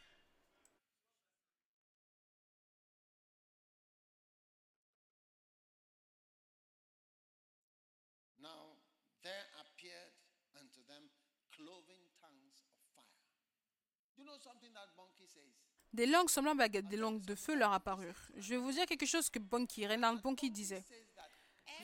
[15.92, 18.30] Des langues semblables à des langues de feu leur apparurent.
[18.36, 20.84] Je vais vous dire quelque chose que Bonki, Renald Bonki disait.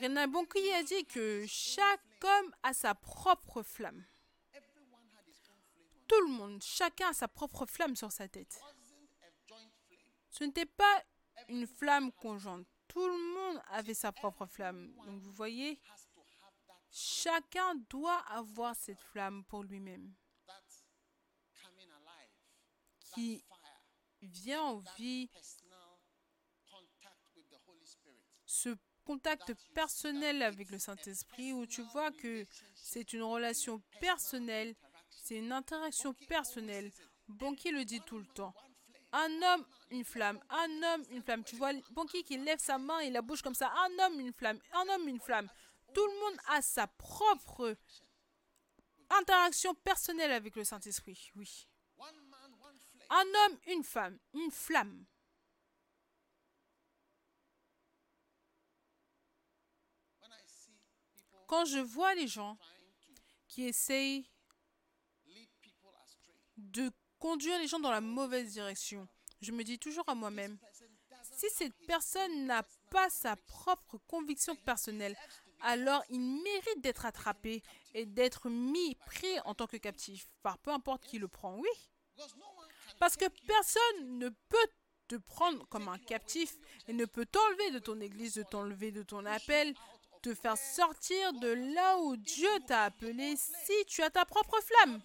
[0.01, 4.05] Renald Bonki a dit que chaque homme a sa propre flamme.
[6.07, 8.61] Tout le monde, chacun a sa propre flamme sur sa tête.
[10.29, 11.03] Ce n'était pas
[11.49, 12.67] une flamme conjointe.
[12.87, 14.93] Tout le monde avait sa propre flamme.
[15.05, 15.79] Donc vous voyez,
[16.91, 20.13] Chacun doit avoir cette flamme pour lui-même
[23.13, 23.43] qui
[24.21, 25.29] vient en vie
[28.45, 28.75] ce
[29.07, 34.75] contact personnel avec le Saint-Esprit où tu vois que c'est une relation personnelle,
[35.09, 36.91] c'est une interaction personnelle.
[37.29, 38.53] Banquier le dit tout le temps.
[39.13, 40.39] Un homme, une flamme.
[40.49, 41.45] Un homme, une flamme.
[41.45, 43.71] Tu vois Banquier qui lève sa main et la bouche comme ça.
[43.71, 44.59] Un homme, une flamme.
[44.73, 45.47] Un homme, une flamme.
[45.93, 47.77] Tout le monde a sa propre
[49.09, 51.31] interaction personnelle avec le Saint-Esprit.
[51.35, 51.69] Oui.
[53.09, 55.05] Un homme, une femme, une flamme.
[61.47, 62.57] Quand je vois les gens
[63.47, 64.29] qui essayent
[66.57, 69.07] de conduire les gens dans la mauvaise direction,
[69.41, 70.57] je me dis toujours à moi-même,
[71.37, 75.15] si cette personne n'a pas sa propre conviction personnelle,
[75.61, 80.71] alors il mérite d'être attrapé et d'être mis, pris en tant que captif, par peu
[80.71, 81.69] importe qui le prend, oui.
[82.99, 84.67] Parce que personne ne peut
[85.07, 86.55] te prendre comme un captif
[86.87, 89.73] et ne peut t'enlever de ton église, de t'enlever de ton appel,
[90.21, 95.01] te faire sortir de là où Dieu t'a appelé si tu as ta propre flamme.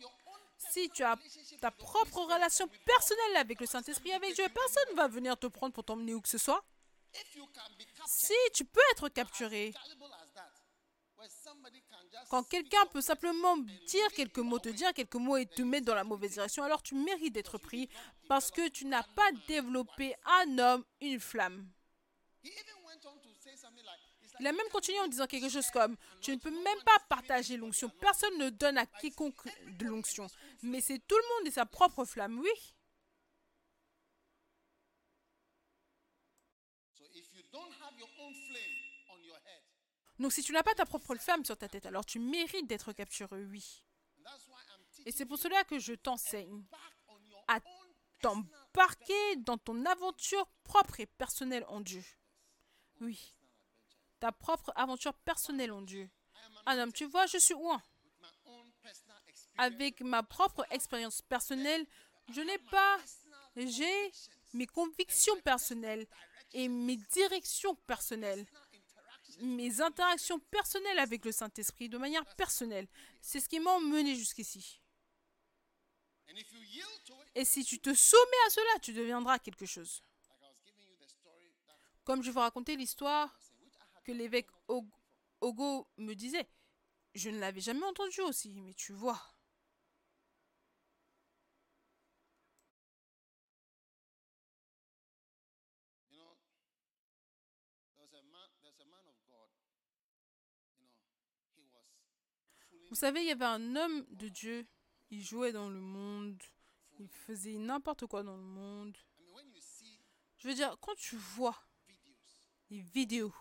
[0.71, 1.17] Si tu as
[1.61, 5.73] ta propre relation personnelle avec le Saint-Esprit, avec Dieu, personne ne va venir te prendre
[5.73, 6.65] pour t'emmener où que ce soit.
[8.07, 9.75] Si tu peux être capturé,
[12.31, 15.95] quand quelqu'un peut simplement dire quelques mots, te dire quelques mots et te mettre dans
[15.95, 17.89] la mauvaise direction, alors tu mérites d'être pris
[18.29, 21.69] parce que tu n'as pas développé un homme, une flamme.
[24.43, 27.57] Il a même continué en disant quelque chose comme Tu ne peux même pas partager
[27.57, 27.89] l'onction.
[28.01, 29.47] Personne ne donne à quiconque
[29.79, 30.27] de l'onction.
[30.63, 32.75] Mais c'est tout le monde et sa propre flamme, oui.
[40.19, 42.93] Donc si tu n'as pas ta propre flamme sur ta tête, alors tu mérites d'être
[42.93, 43.85] capturé, oui.
[45.07, 46.65] Et c'est pour cela que je t'enseigne
[47.47, 47.61] à
[48.21, 52.03] t'embarquer dans ton aventure propre et personnelle en Dieu.
[53.01, 53.37] Oui.
[54.23, 56.09] Ta propre aventure personnelle en Dieu.
[56.65, 57.73] Adam, tu vois, je suis où
[59.59, 61.85] Avec ma propre expérience personnelle,
[62.33, 63.01] je n'ai pas...
[63.57, 64.13] J'ai
[64.55, 66.07] mes convictions personnelles
[66.53, 68.47] et mes directions personnelles
[69.41, 72.87] mes interactions personnelles avec le Saint-Esprit de manière personnelle.
[73.21, 74.81] C'est ce qui m'a emmené jusqu'ici.
[77.35, 80.05] Et si tu te soumets à cela, tu deviendras quelque chose.
[82.05, 83.37] Comme je vous racontais l'histoire
[84.05, 86.49] que l'évêque Ogo me disait,
[87.15, 89.21] je ne l'avais jamais entendu aussi, mais tu vois.
[102.89, 104.67] Vous savez, il y avait un homme de Dieu,
[105.11, 106.43] il jouait dans le monde,
[106.99, 108.97] il faisait n'importe quoi dans le monde.
[110.37, 111.57] Je veux dire, quand tu vois
[112.69, 113.33] les vidéos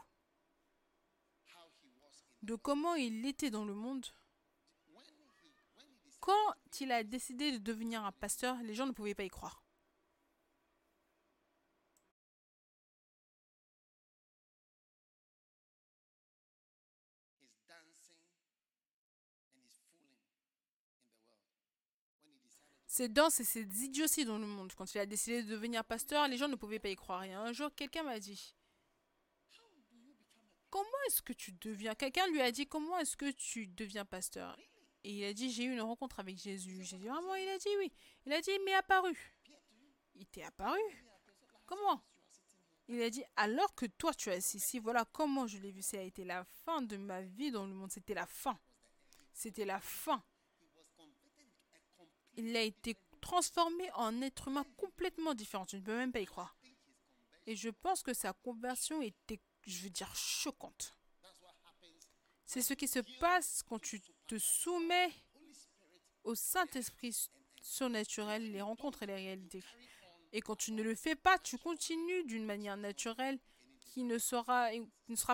[2.42, 4.06] de comment il était dans le monde,
[6.20, 9.64] quand il a décidé de devenir un pasteur, les gens ne pouvaient pas y croire.
[22.88, 24.74] Ses danses et ses idioties dans le monde.
[24.76, 27.24] Quand il a décidé de devenir pasteur, les gens ne pouvaient pas y croire.
[27.24, 28.54] Et un jour, quelqu'un m'a dit
[30.72, 34.58] Comment est-ce que tu deviens Quelqu'un lui a dit Comment est-ce que tu deviens pasteur?
[35.04, 36.84] Et il a dit J'ai eu une rencontre avec Jésus.
[36.84, 37.92] J'ai dit Vraiment Il a dit oui.
[38.26, 39.16] Il a dit Mais apparu.
[40.16, 40.80] Il t'est apparu?
[41.68, 42.02] Comment?
[42.88, 45.82] Il a dit, alors que toi tu es assis ici, voilà comment je l'ai vu.
[45.82, 47.92] Ça a été la fin de ma vie dans le monde.
[47.92, 48.60] C'était la fin.
[49.34, 50.22] C'était la fin
[52.38, 55.66] il a été transformé en être humain complètement différent.
[55.66, 56.56] Tu ne peux même pas y croire.
[57.46, 60.96] Et je pense que sa conversion était, je veux dire, choquante.
[62.46, 65.12] C'est ce qui se passe quand tu te soumets
[66.24, 67.30] au Saint-Esprit
[67.62, 69.64] surnaturel, les rencontres et les réalités.
[70.34, 73.40] Et quand tu ne le fais pas, tu continues d'une manière naturelle
[73.92, 74.70] qui ne sera,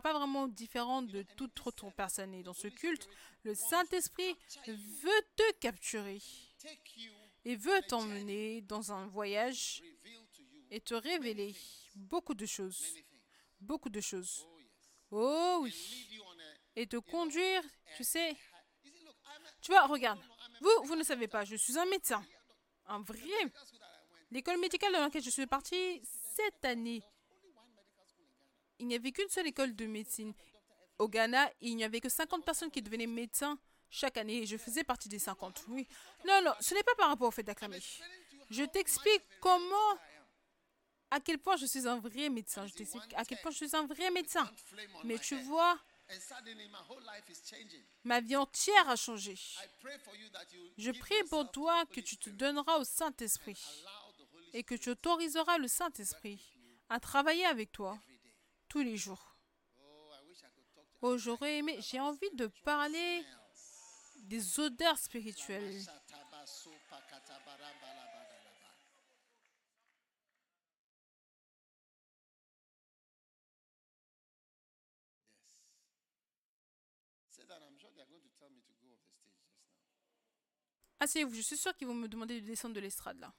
[0.02, 2.34] pas vraiment différente de toute autre personne.
[2.34, 3.08] Et dans ce culte,
[3.44, 4.36] le Saint-Esprit
[4.68, 6.22] veut te capturer
[7.46, 9.84] et veut t'emmener dans un voyage
[10.72, 11.56] et te révéler
[11.96, 12.96] beaucoup de choses.
[13.60, 14.48] Beaucoup de choses.
[15.12, 16.20] Oh oui.
[16.76, 17.64] Et te conduire,
[17.96, 18.36] tu sais.
[19.62, 20.20] Tu vois, regarde.
[20.62, 22.24] Vous, vous ne savez pas, je suis un médecin.
[22.86, 23.52] Un vrai.
[24.32, 26.02] L'école médicale dans laquelle je suis partie
[26.36, 27.02] cette année,
[28.80, 30.34] il n'y avait qu'une seule école de médecine.
[31.00, 33.58] au Ghana, il n'y avait que 50 personnes qui devenaient médecins
[33.90, 35.66] chaque année et je faisais partie des 50.
[35.70, 35.88] Oui.
[36.26, 37.80] Non, non, ce n'est pas par rapport au fait d'acclamer.
[38.50, 39.98] Je t'explique comment,
[41.12, 42.68] à quel point je suis un vrai médecin.
[42.68, 44.50] Je t'explique à quel point je suis un vrai médecin.
[45.04, 45.80] Mais tu vois,
[48.04, 49.38] ma vie entière a changé.
[50.78, 53.84] Je prie pour toi que tu te donneras au Saint-Esprit
[54.54, 56.40] et que tu autoriseras le Saint-Esprit
[56.90, 58.00] à travailler avec toi
[58.70, 59.36] tous les jours.
[61.02, 63.24] Oh, j'aurais aimé, j'ai envie de parler
[64.24, 65.86] des odeurs spirituelles.
[81.00, 83.34] Asseyez-vous, je suis sûr qu'ils vont me demander de descendre de l'estrade là.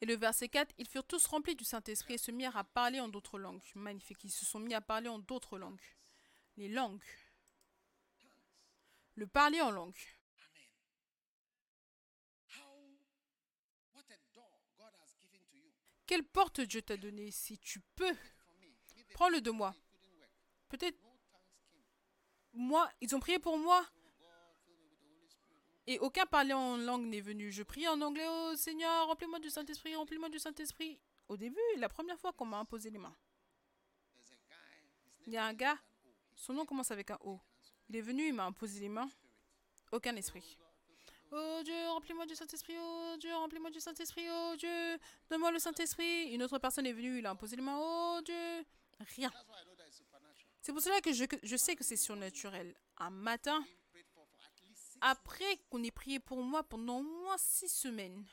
[0.00, 3.00] Et le verset 4, ils furent tous remplis du Saint-Esprit et se mirent à parler
[3.00, 3.62] en d'autres langues.
[3.74, 5.80] Magnifique, ils se sont mis à parler en d'autres langues.
[6.56, 7.02] Les langues.
[9.14, 9.96] Le parler en langue.
[16.06, 18.14] Quelle porte Dieu t'a donnée si tu peux?
[19.14, 19.74] Prends-le de moi.
[20.68, 20.98] Peut-être
[22.52, 23.86] moi, ils ont prié pour moi.
[25.86, 27.52] Et aucun parler en langue n'est venu.
[27.52, 30.98] Je prie en anglais, oh Seigneur, remplis-moi du Saint-Esprit, remplis-moi du Saint-Esprit.
[31.28, 33.16] Au début, la première fois qu'on m'a imposé les mains.
[35.26, 35.78] Il y a un gars,
[36.34, 37.40] son nom commence avec un O.
[37.88, 39.10] Il est venu, il m'a imposé les mains.
[39.92, 40.58] Aucun esprit.
[41.32, 46.30] Oh Dieu, remplis-moi du Saint-Esprit, oh Dieu, remplis-moi du Saint-Esprit, oh Dieu, donne-moi le Saint-Esprit.
[46.32, 48.64] Une autre personne est venue, il a imposé les mains, oh Dieu.
[49.16, 49.32] Rien.
[50.62, 52.74] C'est pour cela que je, je sais que c'est surnaturel.
[52.98, 53.64] Un matin,
[55.00, 58.24] après qu'on ait prié pour moi pendant au moins six semaines,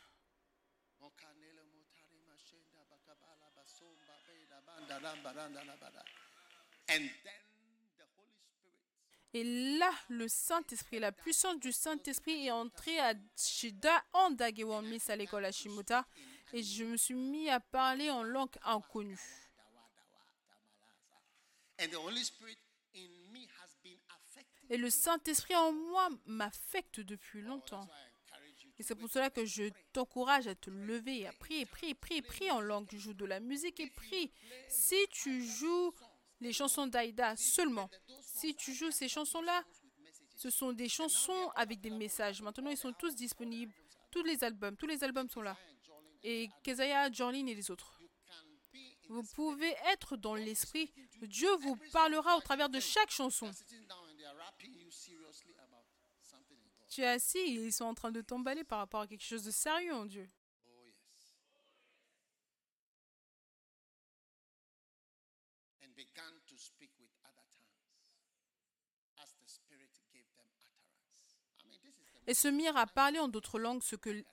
[9.33, 9.43] et
[9.77, 15.15] là, le Saint-Esprit, la puissance du Saint-Esprit est entrée à Shida en Dagewan Miss à
[15.15, 16.05] l'école à Shimota.
[16.53, 19.19] Et je me suis mis à parler en langue inconnue.
[24.69, 27.89] Et le Saint-Esprit en moi m'affecte depuis longtemps.
[28.77, 32.51] Et c'est pour cela que je t'encourage à te lever, à prier, prier, prier, prier
[32.51, 32.87] en langue.
[32.87, 34.31] Tu joues de la musique et prie.
[34.67, 35.93] Si tu joues
[36.39, 37.89] les chansons d'Aïda seulement,
[38.33, 39.63] si tu joues ces chansons-là,
[40.35, 42.41] ce sont des chansons avec des messages.
[42.41, 43.73] Maintenant, ils sont tous disponibles.
[44.11, 45.55] Tous les albums, tous les albums sont là.
[46.23, 47.99] Et Kezaya, Jorlin et les autres.
[49.09, 50.91] Vous pouvez être dans l'esprit.
[51.21, 53.51] Dieu vous parlera au travers de chaque chanson.
[56.89, 59.51] Tu es assis ils sont en train de t'emballer par rapport à quelque chose de
[59.51, 60.27] sérieux en Dieu.
[72.27, 73.81] Et se mirent à parler en d'autres langues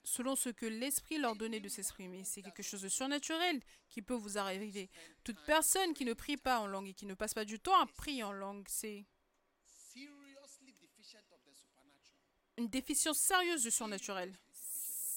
[0.03, 2.23] selon ce que l'Esprit leur donnait de s'exprimer.
[2.23, 4.89] C'est quelque chose de surnaturel qui peut vous arriver.
[5.23, 7.79] Toute personne qui ne prie pas en langue et qui ne passe pas du temps
[7.79, 9.05] à prier en langue, c'est
[12.57, 14.33] une déficience sérieuse du surnaturel.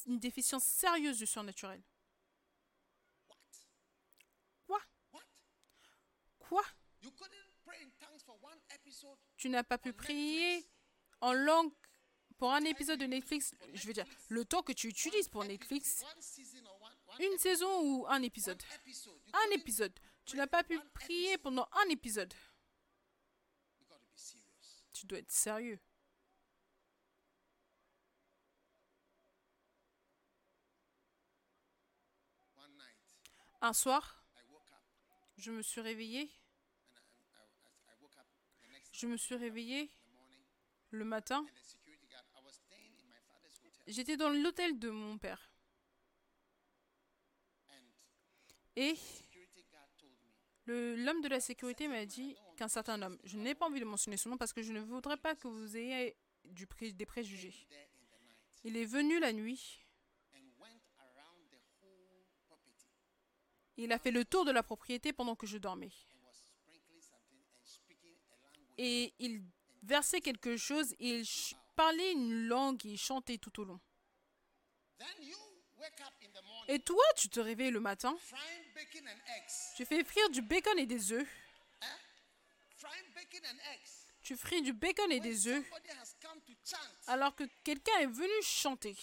[0.06, 1.82] Une déficience sérieuse du surnaturel.
[4.66, 4.80] Quoi?
[6.38, 6.64] Quoi?
[9.36, 10.66] Tu n'as pas pu prier
[11.20, 11.72] en langue
[12.38, 16.04] pour un épisode de Netflix, je veux dire, le temps que tu utilises pour Netflix,
[17.20, 18.62] une saison ou un épisode.
[19.32, 19.92] Un épisode.
[20.24, 22.32] Tu n'as pas pu prier pendant un épisode.
[24.92, 25.78] Tu dois être sérieux.
[33.60, 34.22] Un soir,
[35.38, 36.30] je me suis réveillé.
[38.92, 39.90] Je me suis réveillé
[40.90, 41.46] le matin
[43.86, 45.50] J'étais dans l'hôtel de mon père.
[48.76, 48.94] Et
[50.66, 54.16] l'homme de la sécurité m'a dit qu'un certain homme, je n'ai pas envie de mentionner
[54.16, 57.54] son nom parce que je ne voudrais pas que vous ayez des préjugés.
[58.64, 59.80] Il est venu la nuit.
[63.76, 65.92] Il a fait le tour de la propriété pendant que je dormais.
[68.78, 69.42] Et il
[69.82, 71.24] versait quelque chose et il
[71.74, 73.80] parlait une langue et chantait tout au long.
[76.68, 78.16] Et toi, tu te réveilles le matin,
[79.76, 81.28] tu fais frire du bacon et des œufs.
[84.22, 85.64] Tu fris du bacon et des œufs.
[87.06, 88.96] alors que quelqu'un est venu chanter,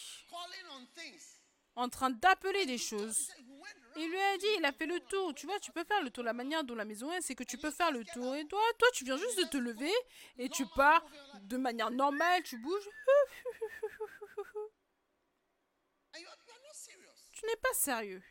[1.76, 3.32] en train d'appeler des choses.
[3.98, 5.34] Il lui a dit, il a fait le tour.
[5.34, 6.24] Tu vois, tu peux faire le tour.
[6.24, 8.36] La manière dont la maison est, c'est que tu peux faire le tour.
[8.36, 9.92] Et toi, toi, tu viens juste de te lever
[10.38, 11.04] et tu pars
[11.42, 12.90] de manière normale, tu bouges.
[17.34, 18.22] Tu n'es pas sérieux.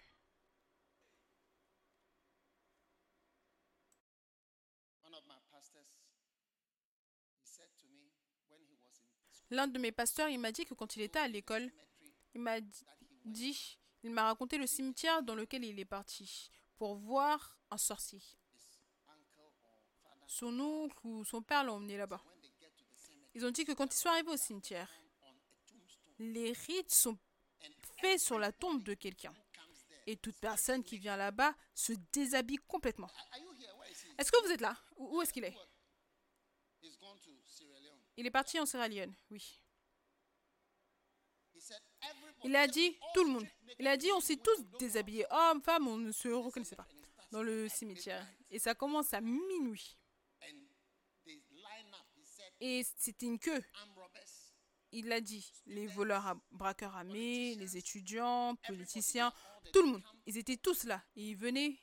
[9.51, 11.73] L'un de mes pasteurs, il m'a dit que quand il était à l'école,
[12.35, 12.85] il m'a dit,
[13.25, 18.23] il m'a raconté le cimetière dans lequel il est parti pour voir un sorcier.
[20.27, 22.23] Son oncle ou son père l'ont emmené là-bas.
[23.35, 24.91] Ils ont dit que quand ils sont arrivés au cimetière,
[26.19, 27.19] les rites sont
[27.99, 29.35] faits sur la tombe de quelqu'un.
[30.07, 33.11] Et toute personne qui vient là-bas se déshabille complètement.
[34.19, 34.77] Est-ce que vous êtes là?
[34.97, 35.57] Où est-ce qu'il est?
[38.17, 39.61] Il est parti en Sierra Leone, oui.
[42.45, 43.47] Il a dit, tout le monde.
[43.79, 45.27] Il a dit, on s'est tous déshabillés.
[45.31, 46.87] Hommes, femmes, on ne se reconnaissait pas
[47.31, 48.27] dans le cimetière.
[48.51, 49.97] Et ça commence à minuit.
[52.61, 53.63] Et c'était une queue.
[54.93, 59.33] Il a dit, les voleurs braqueurs armés, les étudiants, politiciens,
[59.73, 60.03] tout le monde.
[60.27, 61.03] Ils étaient tous là.
[61.15, 61.79] Et ils venaient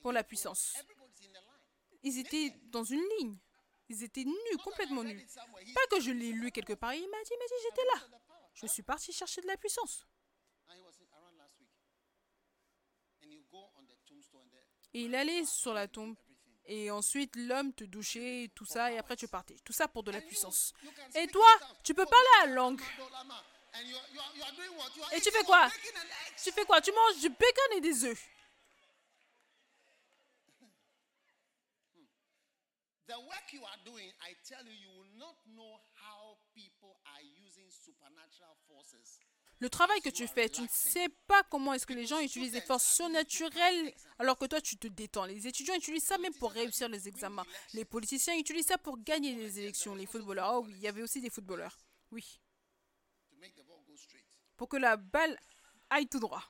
[0.00, 0.74] pour la puissance.
[2.02, 3.36] Ils étaient dans une ligne.
[3.90, 5.26] Ils étaient nus, complètement nus.
[5.74, 6.94] Pas que je l'ai lu quelque part.
[6.94, 8.18] Il m'a dit, mais dit, j'étais là.
[8.54, 10.06] Je suis parti chercher de la puissance.
[14.92, 16.16] Et il allait sur la tombe.
[16.66, 19.56] Et ensuite, l'homme te douchait, tout ça, et après tu partais.
[19.64, 20.72] Tout ça pour de la puissance.
[21.14, 21.48] Et toi,
[21.82, 22.80] tu peux parler à langue.
[25.12, 25.68] Et tu fais quoi?
[26.42, 26.80] Tu fais quoi?
[26.80, 28.28] Tu manges du bacon et des œufs.
[39.60, 42.52] Le travail que tu fais, tu ne sais pas comment est-ce que les gens utilisent
[42.52, 45.24] des forces surnaturelles alors que toi tu te détends.
[45.24, 47.46] Les étudiants utilisent ça même pour réussir les examens.
[47.72, 49.94] Les politiciens utilisent ça pour gagner les élections.
[49.94, 51.78] Les footballeurs, oh oui, il y avait aussi des footballeurs.
[52.10, 52.40] Oui.
[54.56, 55.38] Pour que la balle
[55.88, 56.44] aille tout droit.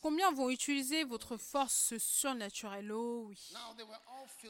[0.00, 2.92] Combien vont utiliser votre force surnaturelle?
[2.92, 3.38] Oh oui.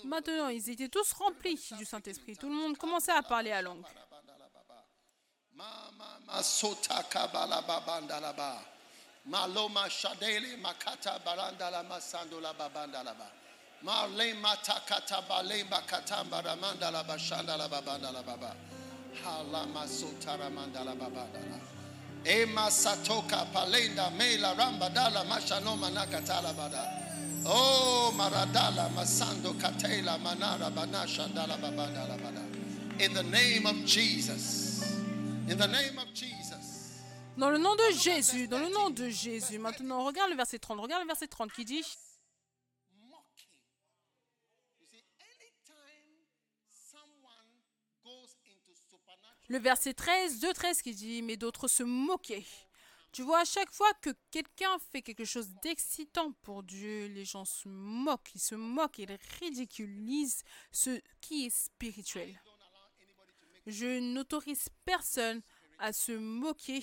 [0.05, 2.37] Maintenant, ils étaient tous remplis du Saint-Esprit.
[2.37, 3.85] Tout le monde commençait à parler à langue.
[9.25, 11.21] Maloma shadele makata.
[13.83, 16.57] Marle matakata bale makata baba.
[19.25, 20.95] Halama sotara mandala.
[22.25, 27.45] Ema satoka palenda mela ramba dala mashano manaka talabada.
[27.45, 33.01] Oh maradala masando katela manara banasha dala babanda bada.
[33.01, 34.97] In the name of Jesus.
[35.49, 37.01] In the name of Jesus.
[37.37, 39.59] Dans le nom de Jésus, dans le nom de Jésus.
[39.59, 40.79] Maintenant, regarde le verset 30.
[40.81, 41.85] Regarde le verset 30 qui dit
[49.53, 52.47] le verset 13, 2, 13 qui dit, mais d'autres se moquaient.
[53.13, 57.45] Tu vois, à chaque fois que quelqu'un fait quelque chose d'excitant pour Dieu, les gens
[57.45, 62.41] se moquent, ils se moquent, ils ridiculisent ce qui est spirituel.
[63.67, 65.43] Je n'autorise personne
[65.79, 66.83] à se moquer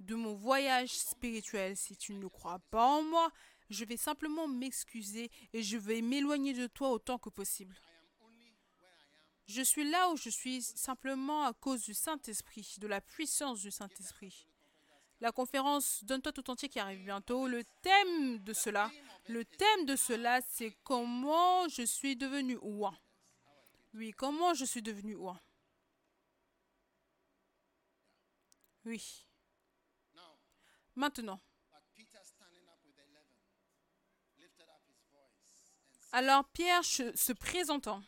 [0.00, 1.76] de mon voyage spirituel.
[1.76, 3.30] Si tu ne crois pas en moi,
[3.68, 7.76] je vais simplement m'excuser et je vais m'éloigner de toi autant que possible.
[9.46, 13.70] Je suis là où je suis simplement à cause du Saint-Esprit, de la puissance du
[13.70, 14.46] Saint-Esprit.
[15.20, 18.90] La conférence Donne-toi tout entier qui arrive bientôt, le thème de cela,
[20.48, 22.96] c'est comment je suis devenu ouin.
[23.92, 25.40] Oui, comment je suis devenu ouin.
[28.84, 29.26] Oui.
[30.94, 31.40] Maintenant.
[36.12, 38.02] Alors Pierre se présentant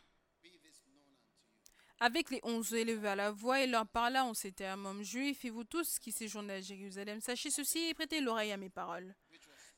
[2.00, 5.44] avec les onze élevés à la voix, et leur parla en ces termes Hommes juifs,
[5.44, 9.14] et vous tous qui séjournez à Jérusalem, sachez ceci et prêtez l'oreille à mes paroles.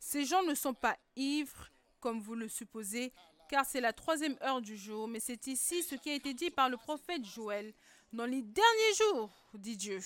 [0.00, 3.12] Ces gens ne sont pas ivres, comme vous le supposez,
[3.48, 6.50] car c'est la troisième heure du jour, mais c'est ici ce qui a été dit
[6.50, 7.72] par le prophète Joël.
[8.12, 10.00] Dans les derniers jours, dit Dieu,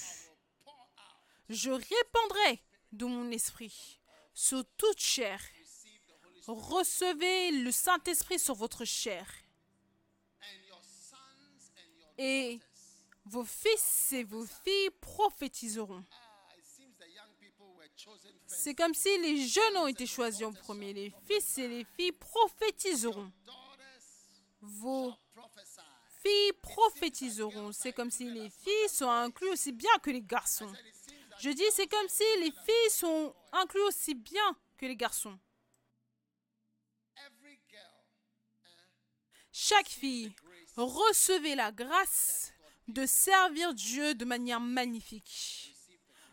[1.48, 4.00] je répandrai de mon esprit
[4.34, 5.40] sur toute chair.
[6.46, 9.26] Recevez le Saint-Esprit sur votre chair
[12.22, 12.60] et
[13.24, 16.04] vos fils et vos filles prophétiseront.
[18.46, 20.92] C'est comme si les jeunes ont été choisis en premier.
[20.92, 23.32] Les fils et les filles prophétiseront.
[24.60, 25.12] Vos
[26.22, 27.72] filles prophétiseront.
[27.72, 30.72] C'est comme si les filles sont incluses aussi bien que les garçons.
[31.40, 35.38] Je dis, c'est comme si les filles sont incluses aussi bien que les garçons.
[39.50, 40.32] Chaque fille
[40.76, 42.52] recevait la grâce
[42.88, 45.74] de servir Dieu de manière magnifique.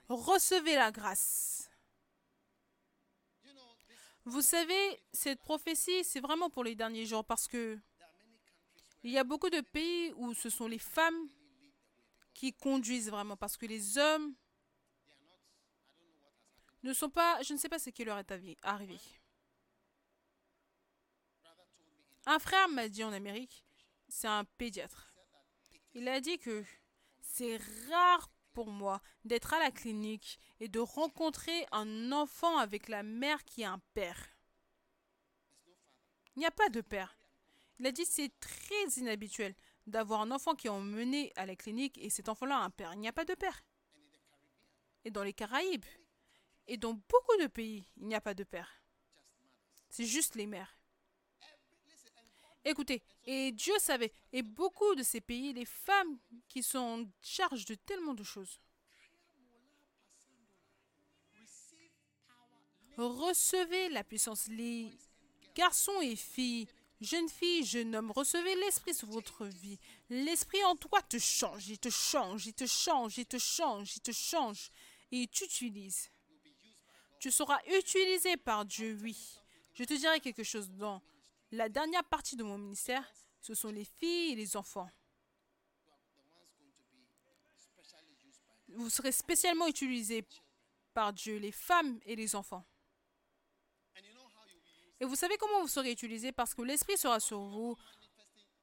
[0.08, 1.70] Recevez la grâce.
[4.26, 7.80] Vous savez, cette prophétie, c'est vraiment pour les derniers jours parce que
[9.04, 11.30] il y a beaucoup de pays où ce sont les femmes
[12.34, 14.36] qui conduisent vraiment parce que les hommes
[16.84, 18.32] ne sont pas, je ne sais pas ce qui leur est
[18.62, 19.00] arrivé.
[22.26, 23.66] Un frère m'a dit en Amérique,
[24.10, 25.14] c'est un pédiatre.
[25.94, 26.64] Il a dit que
[27.22, 27.58] c'est
[27.90, 33.44] rare pour moi d'être à la clinique et de rencontrer un enfant avec la mère
[33.46, 34.30] qui a un père.
[36.36, 37.18] Il n'y a pas de père.
[37.80, 39.56] Il a dit c'est très inhabituel
[39.88, 42.94] d'avoir un enfant qui est emmené à la clinique et cet enfant-là a un père.
[42.94, 43.64] Il n'y a pas de père.
[45.06, 45.86] Et dans les Caraïbes
[46.68, 48.84] et dans beaucoup de pays, il n'y a pas de père.
[49.90, 50.79] C'est juste les mères.
[52.66, 57.66] Écoutez, et Dieu savait, et beaucoup de ces pays, les femmes qui sont en charge
[57.66, 58.60] de tellement de choses.
[62.98, 64.92] Recevez la puissance, les
[65.56, 66.68] garçons et filles,
[67.00, 69.80] jeunes filles, jeunes hommes, recevez l'esprit sur votre vie.
[70.10, 74.02] L'esprit en toi te change, il te change, il te change, il te change, il
[74.02, 74.70] te change,
[75.12, 76.12] et il t'utilise.
[77.20, 79.18] Tu seras utilisé par Dieu, oui.
[79.74, 81.02] Je te dirai quelque chose dans
[81.52, 83.10] la dernière partie de mon ministère,
[83.42, 84.90] ce sont les filles et les enfants.
[88.70, 90.26] Vous serez spécialement utilisés
[90.94, 92.66] par Dieu, les femmes et les enfants.
[95.00, 96.32] Et vous savez comment vous serez utilisés?
[96.32, 97.78] Parce que l'Esprit sera sur vous.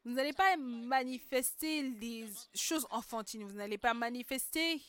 [0.05, 3.45] Vous n'allez pas manifester des choses enfantines.
[3.45, 4.81] Vous n'allez pas manifester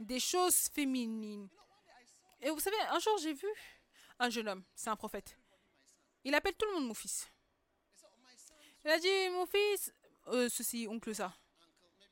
[0.00, 1.48] des choses féminines.
[2.42, 3.48] Et vous savez, un jour j'ai vu
[4.18, 5.36] un jeune homme, c'est un prophète.
[6.24, 7.28] Il appelle tout le monde mon fils.
[8.84, 9.92] Il a dit, mon fils,
[10.28, 11.34] euh, ceci, oncle, ça.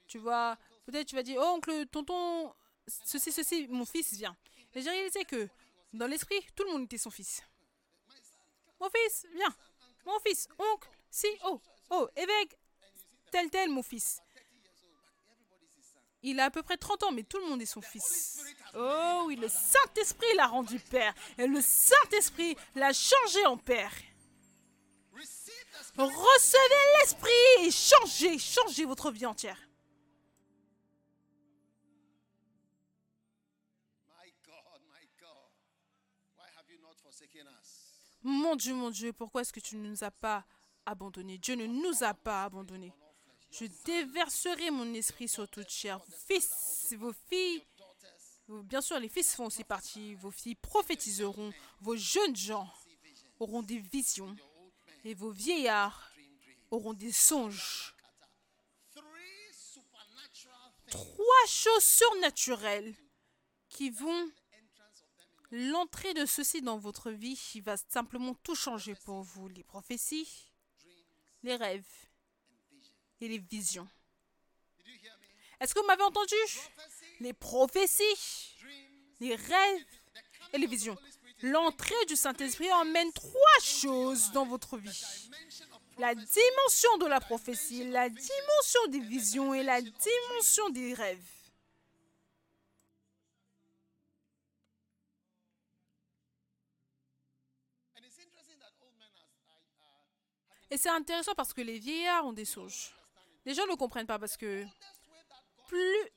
[0.07, 2.53] Tu vois, peut-être tu vas dire, oh, oncle, tonton,
[2.87, 4.37] ceci, ceci, mon fils vient.
[4.75, 5.49] Et j'ai réalisé que
[5.93, 7.43] dans l'esprit, tout le monde était son fils.
[8.81, 9.55] Mon fils, viens.
[10.05, 12.59] Mon fils, oncle, si, oh, oh, évêque,
[13.31, 14.21] tel, tel, mon fils.
[16.27, 18.43] Il a à peu près 30 ans, mais tout le monde est son fils.
[18.75, 21.15] Oh oui, le Saint-Esprit l'a rendu père.
[21.37, 23.93] Et le Saint-Esprit l'a changé en père.
[25.99, 29.59] Recevez l'Esprit et changez, changez votre vie entière.
[38.23, 40.47] Mon Dieu, mon Dieu, pourquoi est-ce que tu ne nous as pas
[40.87, 41.37] abandonnés?
[41.37, 42.95] Dieu ne nous a pas abandonnés.
[43.57, 45.99] Je déverserai mon esprit sur toute chair.
[45.99, 47.63] Vos fils, vos filles,
[48.49, 50.17] bien sûr, les fils font aussi partie.
[50.17, 51.53] Vos filles prophétiseront.
[51.81, 52.69] Vos jeunes gens
[53.39, 54.35] auront des visions.
[55.05, 56.11] Et vos vieillards
[56.73, 57.95] auront des songes.
[60.91, 62.95] Trois choses surnaturelles
[63.69, 64.31] qui vont
[65.53, 69.47] l'entrée de ceci dans votre vie qui va simplement tout changer pour vous.
[69.47, 70.51] Les prophéties,
[71.45, 71.87] les rêves
[73.21, 73.89] et les visions.
[75.61, 76.35] Est-ce que vous m'avez entendu?
[77.21, 78.55] Les prophéties,
[79.21, 79.87] les rêves
[80.53, 80.99] et les visions.
[81.43, 85.31] L'entrée du Saint-Esprit emmène trois choses dans votre vie.
[85.99, 91.23] La dimension de la prophétie, la dimension des visions et la dimension des rêves.
[100.71, 102.93] Et c'est intéressant parce que les vieillards ont des songes.
[103.45, 104.65] Les gens ne comprennent pas parce que
[105.69, 106.11] plus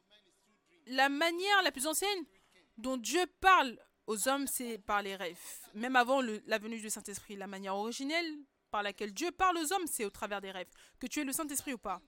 [0.88, 2.26] la manière la plus ancienne
[2.78, 5.40] dont Dieu parle aux hommes, c'est par les rêves.
[5.74, 8.38] Même avant la venue du Saint-Esprit, la manière originelle
[8.72, 10.70] par laquelle Dieu parle aux hommes, c'est au travers des rêves.
[11.00, 12.02] Que tu es le Saint-Esprit ou pas.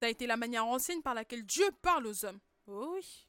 [0.00, 2.40] Ça a été la manière ancienne par laquelle Dieu parle aux hommes.
[2.66, 3.28] Oh oui.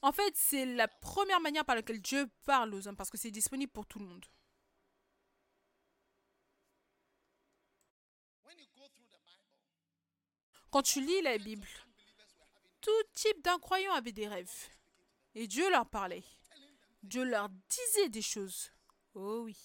[0.00, 3.30] En fait, c'est la première manière par laquelle Dieu parle aux hommes parce que c'est
[3.30, 4.24] disponible pour tout le monde.
[10.78, 11.66] Quand tu lis la Bible,
[12.80, 14.68] tout type d'incroyants avait des rêves.
[15.34, 16.22] Et Dieu leur parlait.
[17.02, 18.70] Dieu leur disait des choses.
[19.12, 19.58] Oh oui.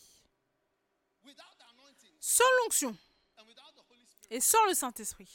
[2.19, 2.97] Sans l'onction
[4.31, 5.29] et sans le Saint-Esprit.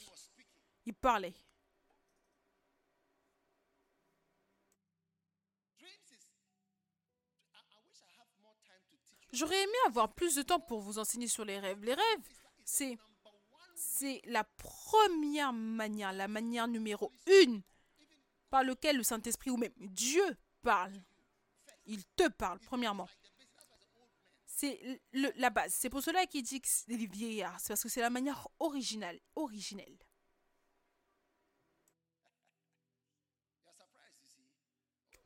[0.85, 1.33] Il parlait.
[9.31, 11.81] J'aurais aimé avoir plus de temps pour vous enseigner sur les rêves.
[11.85, 12.27] Les rêves,
[12.65, 12.97] c'est
[13.99, 17.61] c'est la première manière, la manière numéro une
[18.49, 20.93] par laquelle le Saint-Esprit ou même Dieu parle.
[21.85, 23.09] Il te parle, premièrement.
[24.45, 25.73] C'est la base.
[25.73, 27.59] C'est pour cela qu'il dit que c'est les vieillards.
[27.59, 29.97] C'est parce que c'est la manière originale, originelle.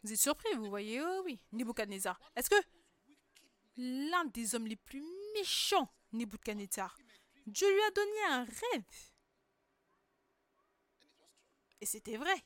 [0.03, 2.19] Vous êtes surpris, vous voyez Oh oui, Nebuchadnezzar.
[2.35, 2.61] Est-ce que
[3.77, 5.03] l'un des hommes les plus
[5.35, 6.97] méchants, Nebuchadnezzar,
[7.47, 8.83] Dieu lui a donné un rêve.
[11.81, 12.43] Et c'était vrai.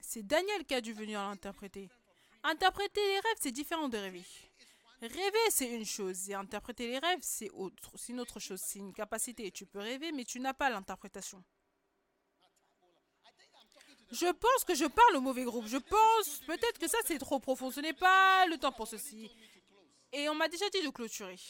[0.00, 1.90] C'est Daniel qui a dû venir l'interpréter.
[2.42, 4.24] Interpréter les rêves, c'est différent de rêver.
[5.00, 8.92] Rêver, c'est une chose, et interpréter les rêves, c'est autre, une autre chose, c'est une
[8.92, 9.50] capacité.
[9.50, 11.42] Tu peux rêver, mais tu n'as pas l'interprétation.
[14.10, 15.66] Je pense que je parle au mauvais groupe.
[15.66, 17.70] Je pense peut-être que ça c'est trop profond.
[17.70, 19.30] Ce n'est pas le temps pour ceci.
[20.12, 21.40] Et on m'a déjà dit de clôturer.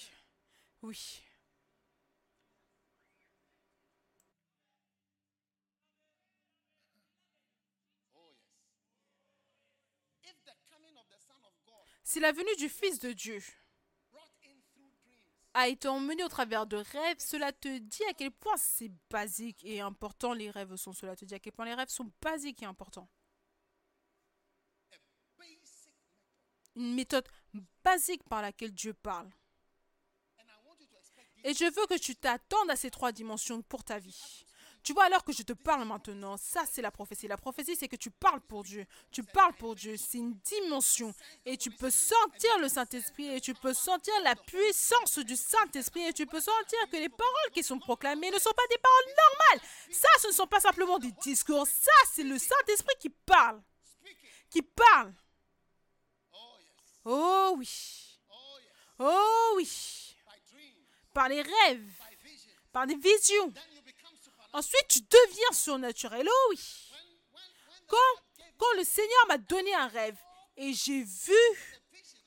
[0.82, 1.23] Oui.
[12.14, 13.42] Si la venue du Fils de Dieu
[15.52, 19.64] a été emmenée au travers de rêves, cela te dit à quel point c'est basique
[19.64, 20.92] et important les rêves sont.
[20.92, 23.08] Cela te dit à quel les rêves sont basiques et importants.
[26.76, 27.26] Une méthode
[27.82, 29.28] basique par laquelle Dieu parle.
[31.42, 34.46] Et je veux que tu t'attendes à ces trois dimensions pour ta vie.
[34.84, 37.26] Tu vois, alors que je te parle maintenant, ça c'est la prophétie.
[37.26, 38.84] La prophétie, c'est que tu parles pour Dieu.
[39.10, 39.96] Tu parles pour Dieu.
[39.96, 41.14] C'est une dimension.
[41.46, 46.12] Et tu peux sentir le Saint-Esprit et tu peux sentir la puissance du Saint-Esprit et
[46.12, 49.68] tu peux sentir que les paroles qui sont proclamées ne sont pas des paroles normales.
[49.90, 51.66] Ça, ce ne sont pas simplement des discours.
[51.66, 53.62] Ça, c'est le Saint-Esprit qui parle.
[54.50, 55.14] Qui parle.
[57.06, 58.20] Oh oui.
[58.98, 60.14] Oh oui.
[61.14, 61.90] Par les rêves.
[62.70, 63.50] Par des visions
[64.54, 66.28] Ensuite, tu deviens surnaturel.
[66.30, 66.90] Oh oui.
[67.88, 70.16] Quand, le Seigneur m'a donné un rêve
[70.56, 71.34] et j'ai vu,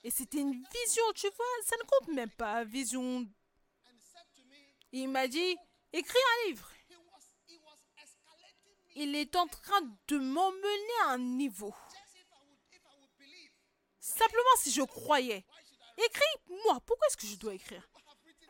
[0.03, 3.25] et c'était une vision, tu vois, ça ne compte même pas, vision.
[4.91, 5.57] Il m'a dit,
[5.93, 6.69] écris un livre.
[8.95, 11.73] Il est en train de m'emmener à un niveau.
[13.99, 15.45] Simplement si je croyais.
[15.97, 16.81] Écris-moi.
[16.85, 17.87] Pourquoi est-ce que je dois écrire?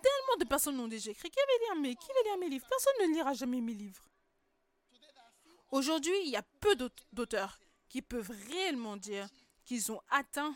[0.07, 1.29] Tellement de personnes ont déjà écrit.
[1.29, 2.67] Qui va lire mes, lire mes livres?
[2.69, 4.07] Personne ne lira jamais mes livres.
[5.71, 6.75] Aujourd'hui, il y a peu
[7.11, 9.27] d'auteurs qui peuvent réellement dire
[9.65, 10.55] qu'ils ont atteint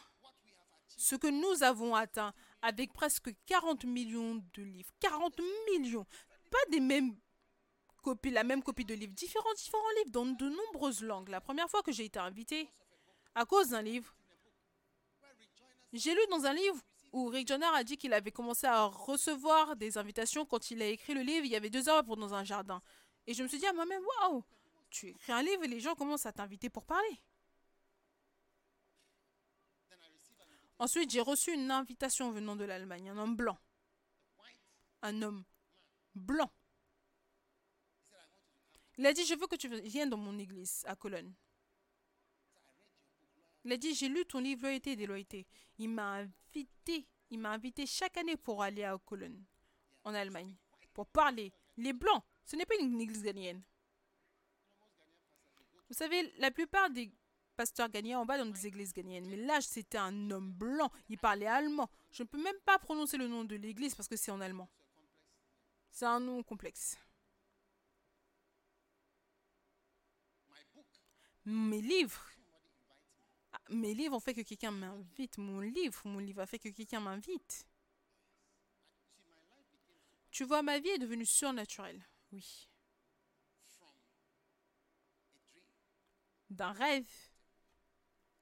[0.97, 4.91] ce que nous avons atteint avec presque 40 millions de livres.
[4.99, 5.39] 40
[5.71, 6.05] millions
[6.49, 7.15] Pas des mêmes
[8.03, 11.29] copies, la même copie de livres, différents, différents livres dans de nombreuses langues.
[11.29, 12.69] La première fois que j'ai été invité
[13.35, 14.13] à cause d'un livre,
[15.91, 16.77] j'ai lu dans un livre
[17.11, 20.87] où Rick Joyner a dit qu'il avait commencé à recevoir des invitations quand il a
[20.87, 21.45] écrit le livre.
[21.45, 22.81] Il y avait deux pour dans un jardin.
[23.27, 24.43] Et je me suis dit à moi-même, waouh,
[24.89, 27.21] tu écris un livre et les gens commencent à t'inviter pour parler.
[30.79, 33.59] Ensuite, j'ai reçu une invitation venant de l'Allemagne, un homme blanc.
[35.03, 35.43] Un homme
[36.15, 36.51] blanc.
[38.97, 41.33] Il a dit, je veux que tu viennes dans mon église à Cologne.
[43.63, 45.47] Il a dit, j'ai lu ton livre Loyauté et déloyauté.
[45.77, 49.43] Il m'a invité, il m'a invité chaque année pour aller à Cologne,
[50.03, 50.55] en Allemagne,
[50.93, 51.53] pour parler.
[51.77, 53.61] Les Blancs, ce n'est pas une église ghanéenne.
[55.89, 57.11] Vous savez, la plupart des
[57.55, 59.27] pasteurs ghanéens en bas dans des églises ghanéennes.
[59.27, 60.89] Mais là, c'était un homme blanc.
[61.09, 61.89] Il parlait allemand.
[62.11, 64.69] Je ne peux même pas prononcer le nom de l'église parce que c'est en allemand.
[65.91, 66.97] C'est un nom complexe.
[71.45, 72.25] Mes livres
[73.71, 75.37] mes livres ont fait que quelqu'un m'invite.
[75.37, 77.65] Mon livre, mon livre a fait que quelqu'un m'invite.
[80.29, 82.05] Tu vois, ma vie est devenue surnaturelle.
[82.31, 82.69] Oui.
[86.49, 87.09] D'un rêve,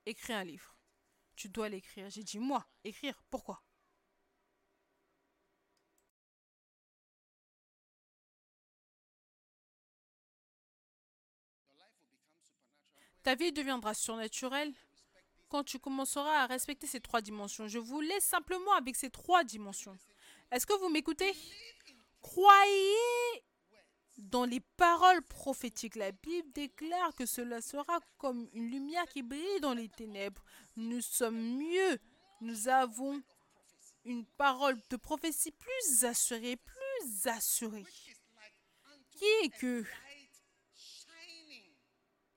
[0.05, 0.75] écrire un livre.
[1.35, 2.09] Tu dois l'écrire.
[2.09, 3.21] J'ai dit, moi, écrire.
[3.29, 3.63] Pourquoi?
[13.23, 14.73] Ta vie deviendra surnaturelle
[15.49, 17.67] quand tu commenceras à respecter ces trois dimensions.
[17.67, 19.97] Je vous laisse simplement avec ces trois dimensions.
[20.51, 21.33] Est-ce que vous m'écoutez?
[22.21, 23.43] Croyez
[24.17, 25.95] dans les paroles prophétiques.
[25.95, 30.43] La Bible déclare que cela sera comme une lumière qui brille dans les ténèbres.
[30.75, 31.99] Nous sommes mieux.
[32.41, 33.21] Nous avons
[34.05, 37.85] une parole de prophétie plus assurée, plus assurée.
[39.43, 39.83] et que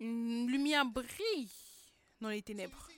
[0.01, 1.51] une lumière brille
[2.21, 2.89] dans les ténèbres?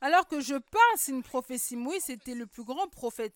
[0.00, 0.54] Alors que je
[0.96, 1.76] c'est une prophétie.
[1.76, 3.34] Moïse c'était le plus grand prophète.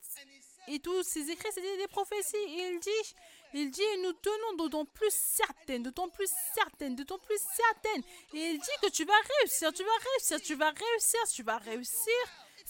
[0.69, 2.37] Et tous ses écrits, c'était des prophéties.
[2.37, 3.15] Et il dit,
[3.55, 8.03] il dit, nous tenons d'autant plus certaines, d'autant plus certaines, d'autant plus certaines.
[8.35, 11.59] Et il dit que tu vas réussir, tu vas réussir, tu vas réussir, tu vas
[11.59, 12.15] réussir.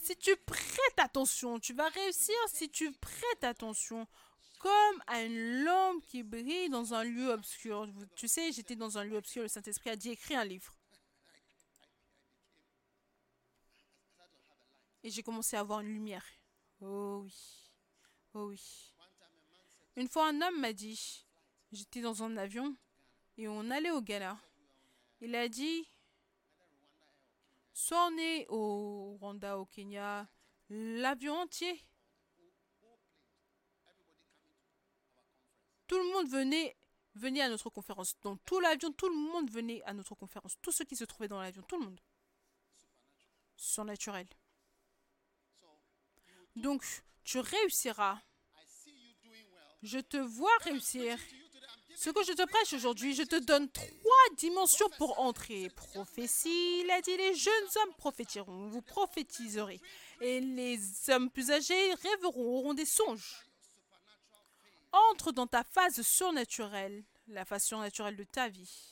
[0.02, 4.06] Si tu prêtes attention, tu vas réussir si tu prêtes attention.
[4.58, 7.88] Comme à une lampe qui brille dans un lieu obscur.
[8.14, 10.72] Tu sais, j'étais dans un lieu obscur, le Saint-Esprit a dit écris un livre.
[15.02, 16.24] Et j'ai commencé à avoir une lumière.
[16.80, 17.34] Oh oui.
[18.34, 18.94] Oh oui.
[19.96, 21.26] Une fois, un homme m'a dit,
[21.70, 22.76] j'étais dans un avion
[23.36, 24.38] et on allait au Ghana.
[25.20, 25.86] Il a dit,
[27.72, 30.28] soit on est au Rwanda, au Kenya,
[30.70, 31.84] l'avion entier.
[35.86, 36.76] Tout le monde venait,
[37.14, 38.18] venait à notre conférence.
[38.22, 40.56] Dans tout l'avion, tout le monde venait à notre conférence.
[40.62, 42.00] Tous ceux qui se trouvaient dans l'avion, tout le monde.
[43.56, 44.26] Surnaturel.
[46.56, 46.84] Donc,
[47.24, 48.18] tu réussiras.
[49.82, 51.18] Je te vois réussir.
[51.96, 55.68] Ce que je te prêche aujourd'hui, je te donne trois dimensions pour entrer.
[55.70, 59.80] Prophétie, il a dit, les jeunes hommes prophétiront, vous prophétiserez.
[60.20, 60.78] Et les
[61.10, 63.44] hommes plus âgés rêveront, auront des songes.
[64.92, 68.91] Entre dans ta phase surnaturelle, la phase surnaturelle de ta vie.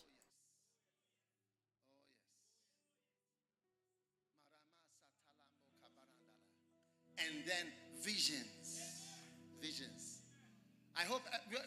[7.27, 7.67] And then
[8.03, 8.81] visions.
[9.61, 10.23] Visions.
[10.97, 11.23] I hope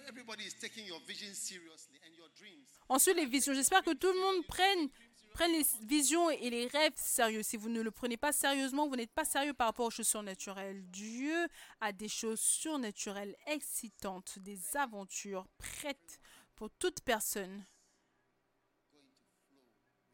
[0.07, 2.67] everybody is taking your visions seriously and your dreams.
[2.89, 3.53] Ensuite, les visions.
[3.53, 4.89] J'espère que tout le monde prenne,
[5.33, 7.43] prenne les visions et les rêves sérieux.
[7.43, 10.07] Si vous ne le prenez pas sérieusement, vous n'êtes pas sérieux par rapport aux choses
[10.07, 10.83] surnaturelles.
[10.89, 11.47] Dieu
[11.81, 16.19] a des choses surnaturelles excitantes, des aventures prêtes
[16.55, 17.65] pour toute personne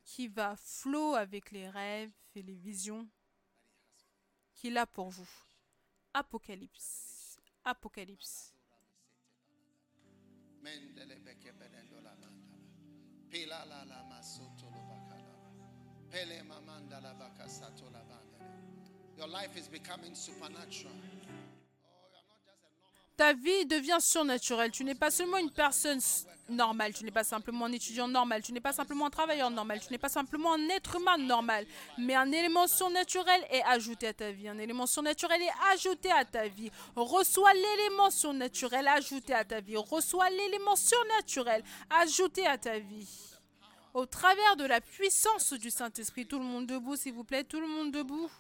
[0.06, 3.08] qui va flot avec les rêves et les visions
[4.60, 5.30] qu'il a pour vous.
[6.14, 7.40] Apocalypse.
[7.64, 8.54] Apocalypse.
[19.18, 20.94] Your life is becoming supernatural.
[23.20, 24.72] Ta vie devient surnaturelle.
[24.72, 26.00] Tu n'es pas seulement une personne
[26.48, 29.82] normale, tu n'es pas simplement un étudiant normal, tu n'es pas simplement un travailleur normal,
[29.86, 31.66] tu n'es pas simplement un être humain normal,
[31.98, 34.48] mais un élément surnaturel est ajouté à ta vie.
[34.48, 36.72] Un élément surnaturel est ajouté à ta vie.
[36.96, 39.76] Reçois l'élément surnaturel ajouté à ta vie.
[39.76, 43.36] Reçois l'élément surnaturel ajouté à ta vie.
[43.94, 46.26] Au travers de la puissance du Saint-Esprit.
[46.26, 47.44] Tout le monde debout, s'il vous plaît.
[47.44, 48.32] Tout le monde debout.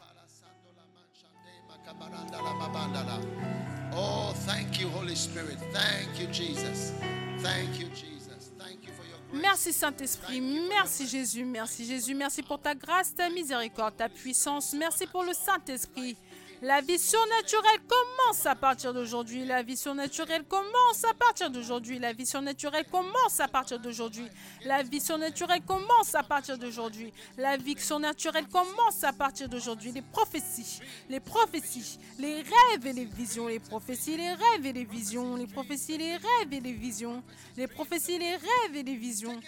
[3.94, 5.58] Oh, thank you, Holy Spirit.
[5.72, 6.94] Thank you, Jesus.
[7.40, 8.52] Thank you, Jesus.
[8.58, 9.42] Thank you for your grace.
[9.42, 15.08] Merci Saint-Esprit, merci Jésus, merci Jésus, merci pour ta grâce, ta miséricorde, ta puissance, merci
[15.08, 16.18] pour le Saint-Esprit.
[16.62, 19.45] La vie surnaturelle commence à partir d'aujourd'hui.
[19.45, 21.99] La vie surnaturelle commence à partir d'aujourd'hui.
[21.99, 24.28] La vie surnaturelle commence à partir d'aujourd'hui.
[24.66, 27.14] La vie surnaturelle commence à partir d'aujourd'hui.
[27.38, 29.93] La vie surnaturelle commence à partir d'aujourd'hui.
[29.93, 34.84] Les prophéties, les prophéties, les rêves et les visions, les prophéties, les rêves et les
[34.84, 37.24] visions, les prophéties, les rêves et les visions,
[37.55, 39.39] les prophéties, les rêves et les visions.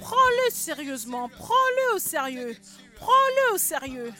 [0.00, 2.56] Prends-le sérieusement, prends-le au sérieux,
[2.96, 4.12] prends-le au sérieux.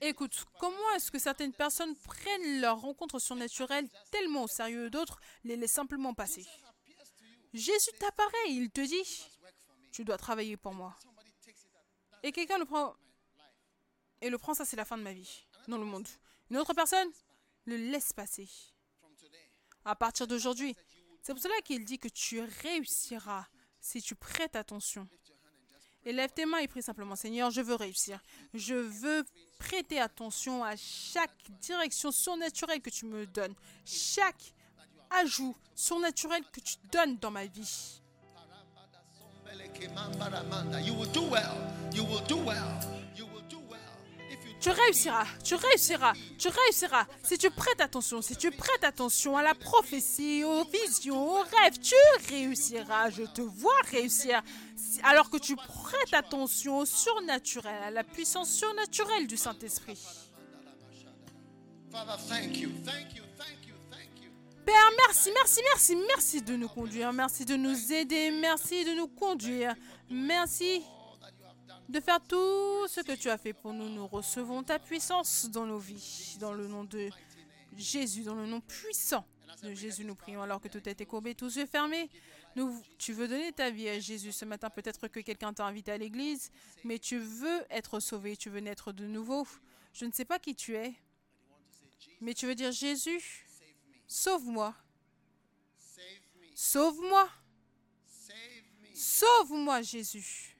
[0.00, 5.56] Écoute, comment est-ce que certaines personnes prennent leur rencontre surnaturelle tellement au sérieux, d'autres les
[5.56, 6.44] laissent simplement passer?
[7.54, 9.26] Jésus t'apparaît, il te dit,
[9.92, 10.94] tu dois travailler pour moi.
[12.22, 12.94] Et quelqu'un le prend
[14.20, 16.08] et le prend, ça c'est la fin de ma vie dans le monde.
[16.50, 17.08] Une autre personne
[17.64, 18.48] le laisse passer.
[19.84, 20.74] À partir d'aujourd'hui,
[21.24, 23.46] c'est pour cela qu'il dit que tu réussiras
[23.80, 25.08] si tu prêtes attention.
[26.04, 28.20] Et lève tes mains et prie simplement, Seigneur, je veux réussir.
[28.52, 29.24] Je veux
[29.58, 33.54] prêter attention à chaque direction surnaturelle que tu me donnes,
[33.86, 34.54] chaque
[35.08, 38.02] ajout surnaturel que tu donnes dans ma vie.
[44.64, 47.06] Tu réussiras, tu réussiras, tu réussiras.
[47.22, 51.78] Si tu prêtes attention, si tu prêtes attention à la prophétie, aux visions, aux rêves,
[51.82, 51.94] tu
[52.30, 53.10] réussiras.
[53.10, 54.42] Je te vois réussir.
[55.02, 60.02] Alors que tu prêtes attention au surnaturel, à la puissance surnaturelle du Saint-Esprit.
[64.64, 69.08] Père, merci, merci, merci, merci de nous conduire, merci de nous aider, merci de nous
[69.08, 69.74] conduire,
[70.08, 70.82] merci
[71.88, 73.88] de faire tout ce que tu as fait pour nous.
[73.88, 77.10] Nous recevons ta puissance dans nos vies, dans le nom de
[77.76, 79.26] Jésus, dans le nom puissant
[79.62, 82.10] de Jésus, nous prions alors que tout été courbé, tous yeux fermés.
[82.98, 84.70] Tu veux donner ta vie à Jésus ce matin.
[84.70, 86.50] Peut-être que quelqu'un t'a invité à l'église,
[86.84, 89.46] mais tu veux être sauvé, tu veux naître de nouveau.
[89.92, 90.94] Je ne sais pas qui tu es,
[92.20, 93.46] mais tu veux dire Jésus,
[94.06, 94.74] sauve-moi,
[96.54, 97.28] sauve-moi,
[98.94, 100.53] sauve-moi Jésus.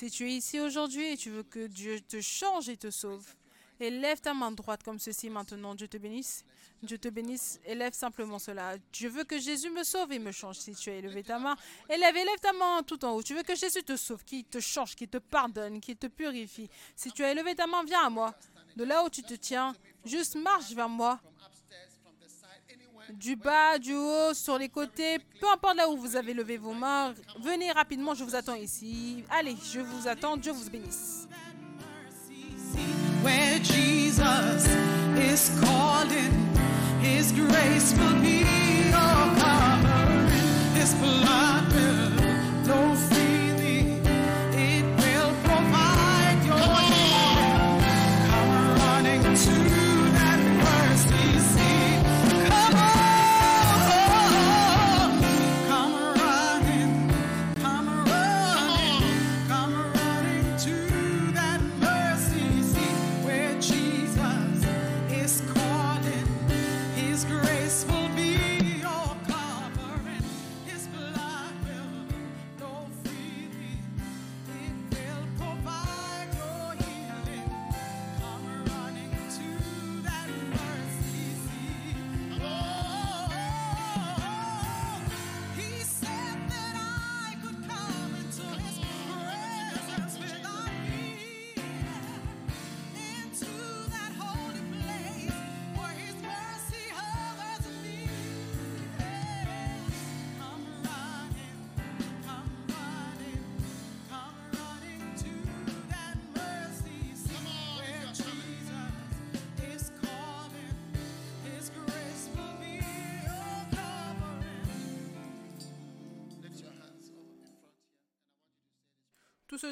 [0.00, 3.34] Si tu es ici aujourd'hui et tu veux que Dieu te change et te sauve,
[3.78, 5.74] élève ta main droite comme ceci maintenant.
[5.74, 6.42] Dieu te bénisse.
[6.82, 7.60] Dieu te bénisse.
[7.66, 8.76] Élève simplement cela.
[8.92, 10.56] Je veux que Jésus me sauve et me change.
[10.56, 11.54] Si tu as élevé ta main,
[11.90, 13.22] élève, élève ta main tout en haut.
[13.22, 16.70] Tu veux que Jésus te sauve, qu'il te change, qu'il te pardonne, qu'il te purifie.
[16.96, 18.34] Si tu as élevé ta main, viens à moi.
[18.76, 19.76] De là où tu te tiens,
[20.06, 21.20] juste marche vers moi.
[23.14, 26.72] Du bas, du haut, sur les côtés, peu importe là où vous avez levé vos
[26.72, 29.24] mains, venez rapidement, je vous attends ici.
[29.30, 31.28] Allez, je vous attends, Dieu vous bénisse.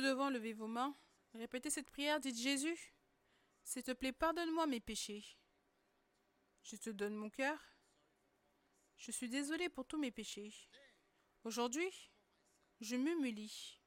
[0.01, 0.96] Devant, levez vos mains.
[1.34, 2.94] Répétez cette prière, dites Jésus,
[3.64, 5.24] s'il te plaît, pardonne-moi mes péchés.
[6.62, 7.59] Je te donne mon cœur.
[8.96, 10.55] Je suis désolé pour tous mes péchés.
[11.44, 12.11] Aujourd'hui,
[12.80, 13.80] je m'humilie.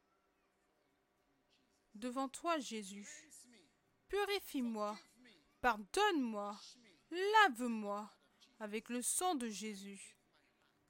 [1.96, 3.08] Devant toi, Jésus.
[4.08, 4.98] Purifie-moi.
[5.62, 6.60] Pardonne-moi.
[7.10, 8.10] Lave-moi
[8.60, 10.16] avec le sang de Jésus.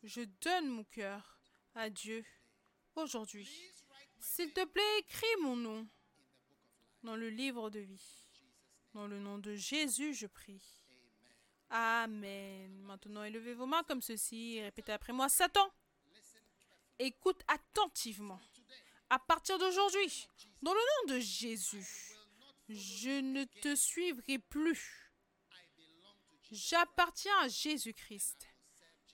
[0.03, 1.39] Je donne mon cœur
[1.73, 2.25] à Dieu
[2.95, 3.49] aujourd'hui.
[4.21, 5.87] S'il te plaît, écris mon nom
[7.03, 8.25] dans le livre de vie.
[8.93, 10.61] Dans le nom de Jésus, je prie.
[11.71, 12.71] Amen.
[12.83, 15.27] Maintenant, élevez vos mains comme ceci répétez après moi.
[15.27, 15.71] Satan,
[16.99, 18.39] écoute attentivement.
[19.09, 20.27] À partir d'aujourd'hui,
[20.61, 22.15] dans le nom de Jésus,
[22.69, 25.11] je ne te suivrai plus.
[26.51, 28.47] J'appartiens à Jésus-Christ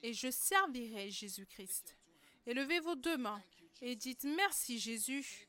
[0.02, 1.96] et je servirai Jésus-Christ.
[2.46, 3.42] Élevez vos deux mains
[3.82, 5.48] et dites merci Jésus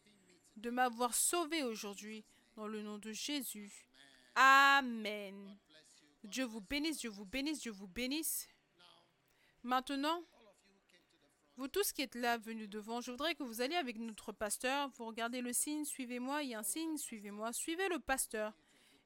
[0.56, 2.24] de m'avoir sauvé aujourd'hui
[2.56, 3.86] dans le nom de Jésus.
[4.34, 5.56] Amen.
[6.24, 8.48] Dieu vous bénisse, Dieu vous bénisse, Dieu vous bénisse.
[9.62, 10.22] Maintenant,
[11.56, 14.90] vous tous qui êtes là, venus devant, je voudrais que vous alliez avec notre pasteur,
[14.96, 18.52] vous regardez le signe, suivez-moi, il y a un signe, suivez-moi, suivez le pasteur.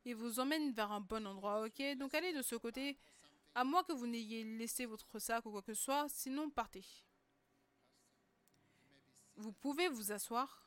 [0.04, 1.96] Il vous emmène vers un bon endroit, ok?
[1.96, 2.98] Donc allez de ce côté,
[3.54, 6.84] à moins que vous n'ayez laissé votre sac ou quoi que ce soit, sinon partez.
[9.42, 10.62] Vous pouvez vous asseoir.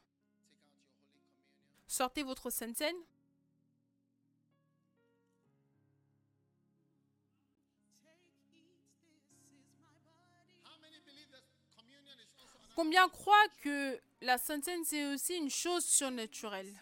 [1.87, 2.93] Sortez votre Sainte Seine.
[12.75, 16.73] Combien croient que la Sainte Seine, c'est aussi une chose surnaturelle?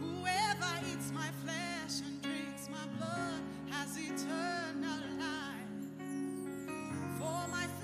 [0.00, 2.86] Whoever eats my flesh and drinks my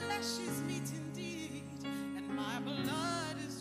[0.08, 1.64] flesh is meat indeed,
[2.16, 3.57] and my blood is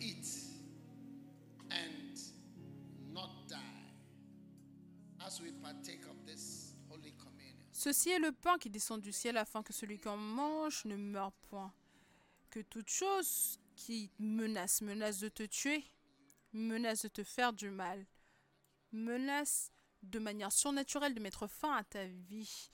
[0.00, 0.26] eat
[1.70, 2.18] and
[3.12, 3.58] not die
[5.26, 7.56] as we partake of this Holy Communion.
[7.72, 10.96] Ceci est le pain qui descend du ciel afin que celui qui en mange ne
[10.96, 11.72] meure point.
[12.50, 15.84] Que toute chose qui menace, menace de te tuer,
[16.52, 18.06] menace de te faire du mal,
[18.92, 19.72] menace
[20.02, 22.70] de manière surnaturelle de mettre fin à ta vie,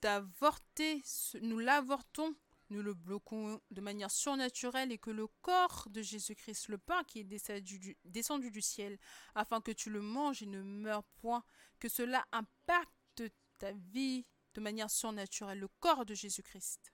[0.00, 1.02] d'avorter,
[1.40, 2.34] nous l'avortons,
[2.72, 7.20] nous le bloquons de manière surnaturelle et que le corps de Jésus-Christ, le pain qui
[7.20, 8.98] est descendu du, ciel,
[9.34, 11.44] afin que tu le manges et ne meurs point,
[11.78, 13.22] que cela impacte
[13.58, 16.92] ta vie de manière surnaturelle, le corps de Jésus-Christ.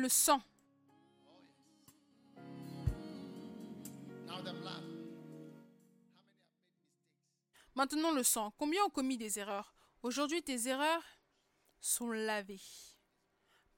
[0.00, 0.40] Le sang.
[7.74, 8.52] Maintenant le sang.
[8.58, 9.74] Combien ont commis des erreurs?
[10.02, 11.02] Aujourd'hui, tes erreurs
[11.80, 12.62] sont lavées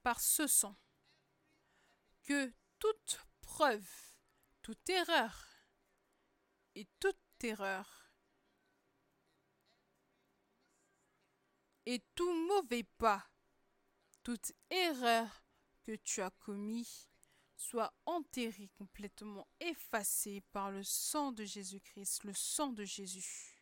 [0.02, 0.76] par ce sang.
[2.24, 3.88] Que toute preuve,
[4.60, 5.46] toute erreur
[6.74, 8.12] et toute erreur
[11.86, 13.26] et tout mauvais pas,
[14.22, 15.39] toute erreur
[15.90, 17.08] que tu as commis
[17.56, 23.60] soit enterré complètement effacé par le sang de Jésus-Christ, le sang de Jésus.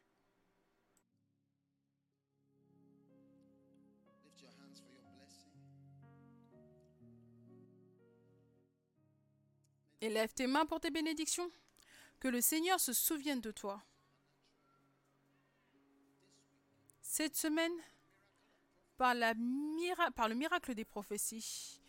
[4.36, 5.54] Blessing.
[10.02, 11.50] Élève tes mains pour tes bénédictions.
[12.20, 13.82] Que le Seigneur se souvienne de toi.
[17.00, 17.72] Cette semaine,
[18.98, 21.80] par, la mira- par le miracle des prophéties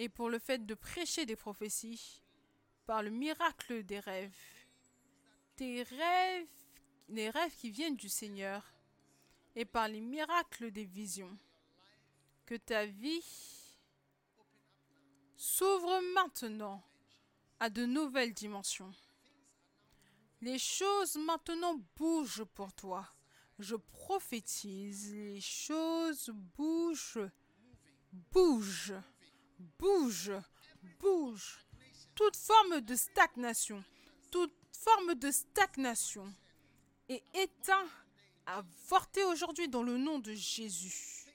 [0.00, 2.22] et pour le fait de prêcher des prophéties,
[2.86, 4.34] par le miracle des rêves,
[5.56, 6.48] tes rêves,
[7.10, 8.64] les rêves qui viennent du Seigneur
[9.54, 11.36] et par les miracles des visions,
[12.46, 13.22] que ta vie
[15.36, 16.82] s'ouvre maintenant
[17.58, 18.94] à de nouvelles dimensions.
[20.40, 23.06] Les choses maintenant bougent pour toi.
[23.58, 27.28] Je prophétise, les choses bougent,
[28.32, 28.94] bougent,
[29.78, 30.40] bougent,
[30.98, 31.64] bougent.
[32.14, 33.82] Toute forme de stagnation,
[34.30, 36.32] toute forme de stagnation
[37.08, 37.88] est éteint,
[38.46, 41.26] avorté aujourd'hui dans le nom de Jésus.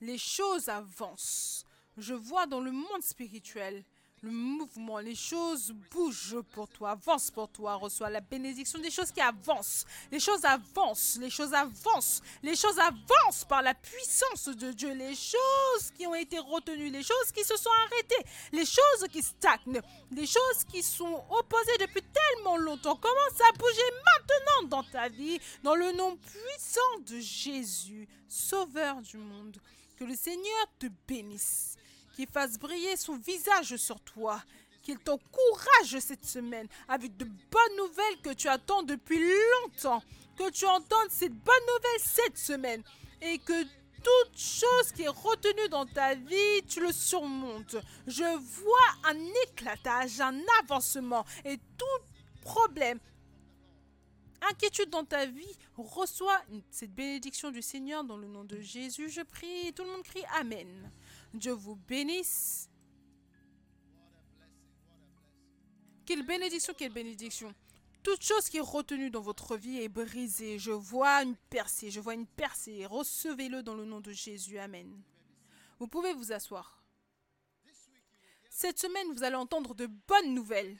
[0.00, 1.64] Les choses avancent.
[1.96, 3.84] Je vois dans le monde spirituel
[4.22, 9.10] le mouvement, les choses bougent pour toi, avancent pour toi, reçois la bénédiction des choses
[9.10, 9.86] qui avancent.
[10.12, 14.92] Les choses avancent, les choses avancent, les choses avancent par la puissance de Dieu.
[14.92, 19.22] Les choses qui ont été retenues, les choses qui se sont arrêtées, les choses qui
[19.22, 25.08] stagnent, les choses qui sont opposées depuis tellement longtemps commencent à bouger maintenant dans ta
[25.08, 29.56] vie, dans le nom puissant de Jésus, Sauveur du monde.
[29.96, 31.76] Que le Seigneur te bénisse,
[32.20, 34.42] qu'il fasse briller son visage sur toi,
[34.82, 39.18] qu'il t'encourage cette semaine avec de bonnes nouvelles que tu attends depuis
[39.62, 40.02] longtemps,
[40.36, 42.82] que tu entendes cette bonne nouvelle cette semaine
[43.22, 47.76] et que toute chose qui est retenue dans ta vie, tu le surmontes.
[48.06, 49.16] Je vois un
[49.46, 52.04] éclatage, un avancement et tout
[52.42, 52.98] problème,
[54.50, 56.38] inquiétude dans ta vie, reçois
[56.70, 59.08] cette bénédiction du Seigneur dans le nom de Jésus.
[59.08, 60.90] Je prie, tout le monde crie Amen.
[61.34, 62.68] Dieu vous bénisse.
[66.04, 67.54] Quelle bénédiction, quelle bénédiction.
[68.02, 70.58] Toute chose qui est retenue dans votre vie est brisée.
[70.58, 72.86] Je vois une percée, je vois une percée.
[72.86, 74.58] Recevez-le dans le nom de Jésus.
[74.58, 75.02] Amen.
[75.78, 76.82] Vous pouvez vous asseoir.
[78.48, 80.76] Cette semaine, vous allez entendre de bonnes nouvelles.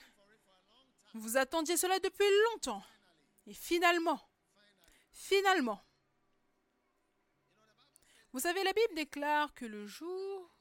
[1.15, 2.83] Vous attendiez cela depuis longtemps.
[3.47, 4.21] Et finalement,
[5.13, 5.81] finalement,
[8.33, 10.55] vous savez, la Bible déclare que le jour,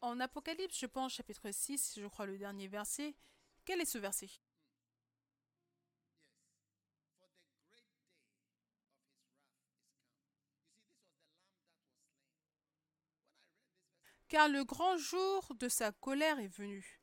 [0.00, 3.14] en Apocalypse, je pense, chapitre 6, je crois le dernier verset,
[3.64, 4.30] quel est ce verset?
[14.28, 17.00] Car le grand jour de sa colère est venu.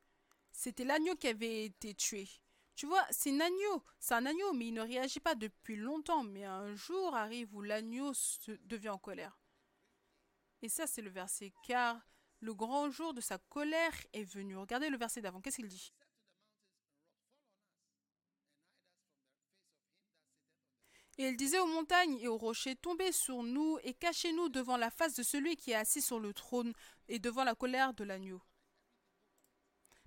[0.52, 2.28] C'était l'agneau qui avait été tué.
[2.74, 6.24] Tu vois, c'est un agneau, c'est un agneau, mais il ne réagit pas depuis longtemps.
[6.24, 8.12] Mais un jour arrive où l'agneau
[8.64, 9.41] devient en colère.
[10.62, 11.52] Et ça, c'est le verset.
[11.64, 12.00] Car
[12.40, 14.56] le grand jour de sa colère est venu.
[14.56, 15.40] Regardez le verset d'avant.
[15.40, 15.92] Qu'est-ce qu'il dit?
[21.18, 24.90] Et il disait aux montagnes et aux rochers, tombez sur nous et cachez-nous devant la
[24.90, 26.72] face de celui qui est assis sur le trône
[27.08, 28.40] et devant la colère de l'agneau.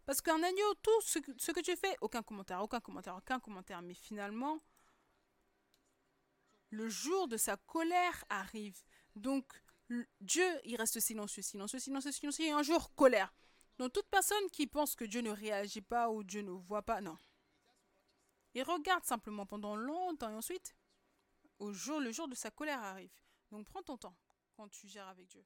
[0.06, 3.40] Parce qu'un agneau, tout ce que, ce que tu fais, aucun commentaire, aucun commentaire, aucun
[3.40, 3.82] commentaire.
[3.82, 4.60] Mais finalement,
[6.70, 8.84] le jour de sa colère arrive.
[9.16, 9.46] Donc,
[10.20, 13.34] Dieu, il reste silencieux, silencieux, silencieux, silencieux, et un jour, colère.
[13.78, 17.02] Donc, toute personne qui pense que Dieu ne réagit pas ou Dieu ne voit pas,
[17.02, 17.18] non.
[18.54, 20.76] Il regarde simplement pendant longtemps et ensuite,
[21.60, 23.14] au jour, le jour de sa colère arrive.
[23.52, 24.16] Donc, prends ton temps
[24.56, 25.46] quand tu gères avec Dieu.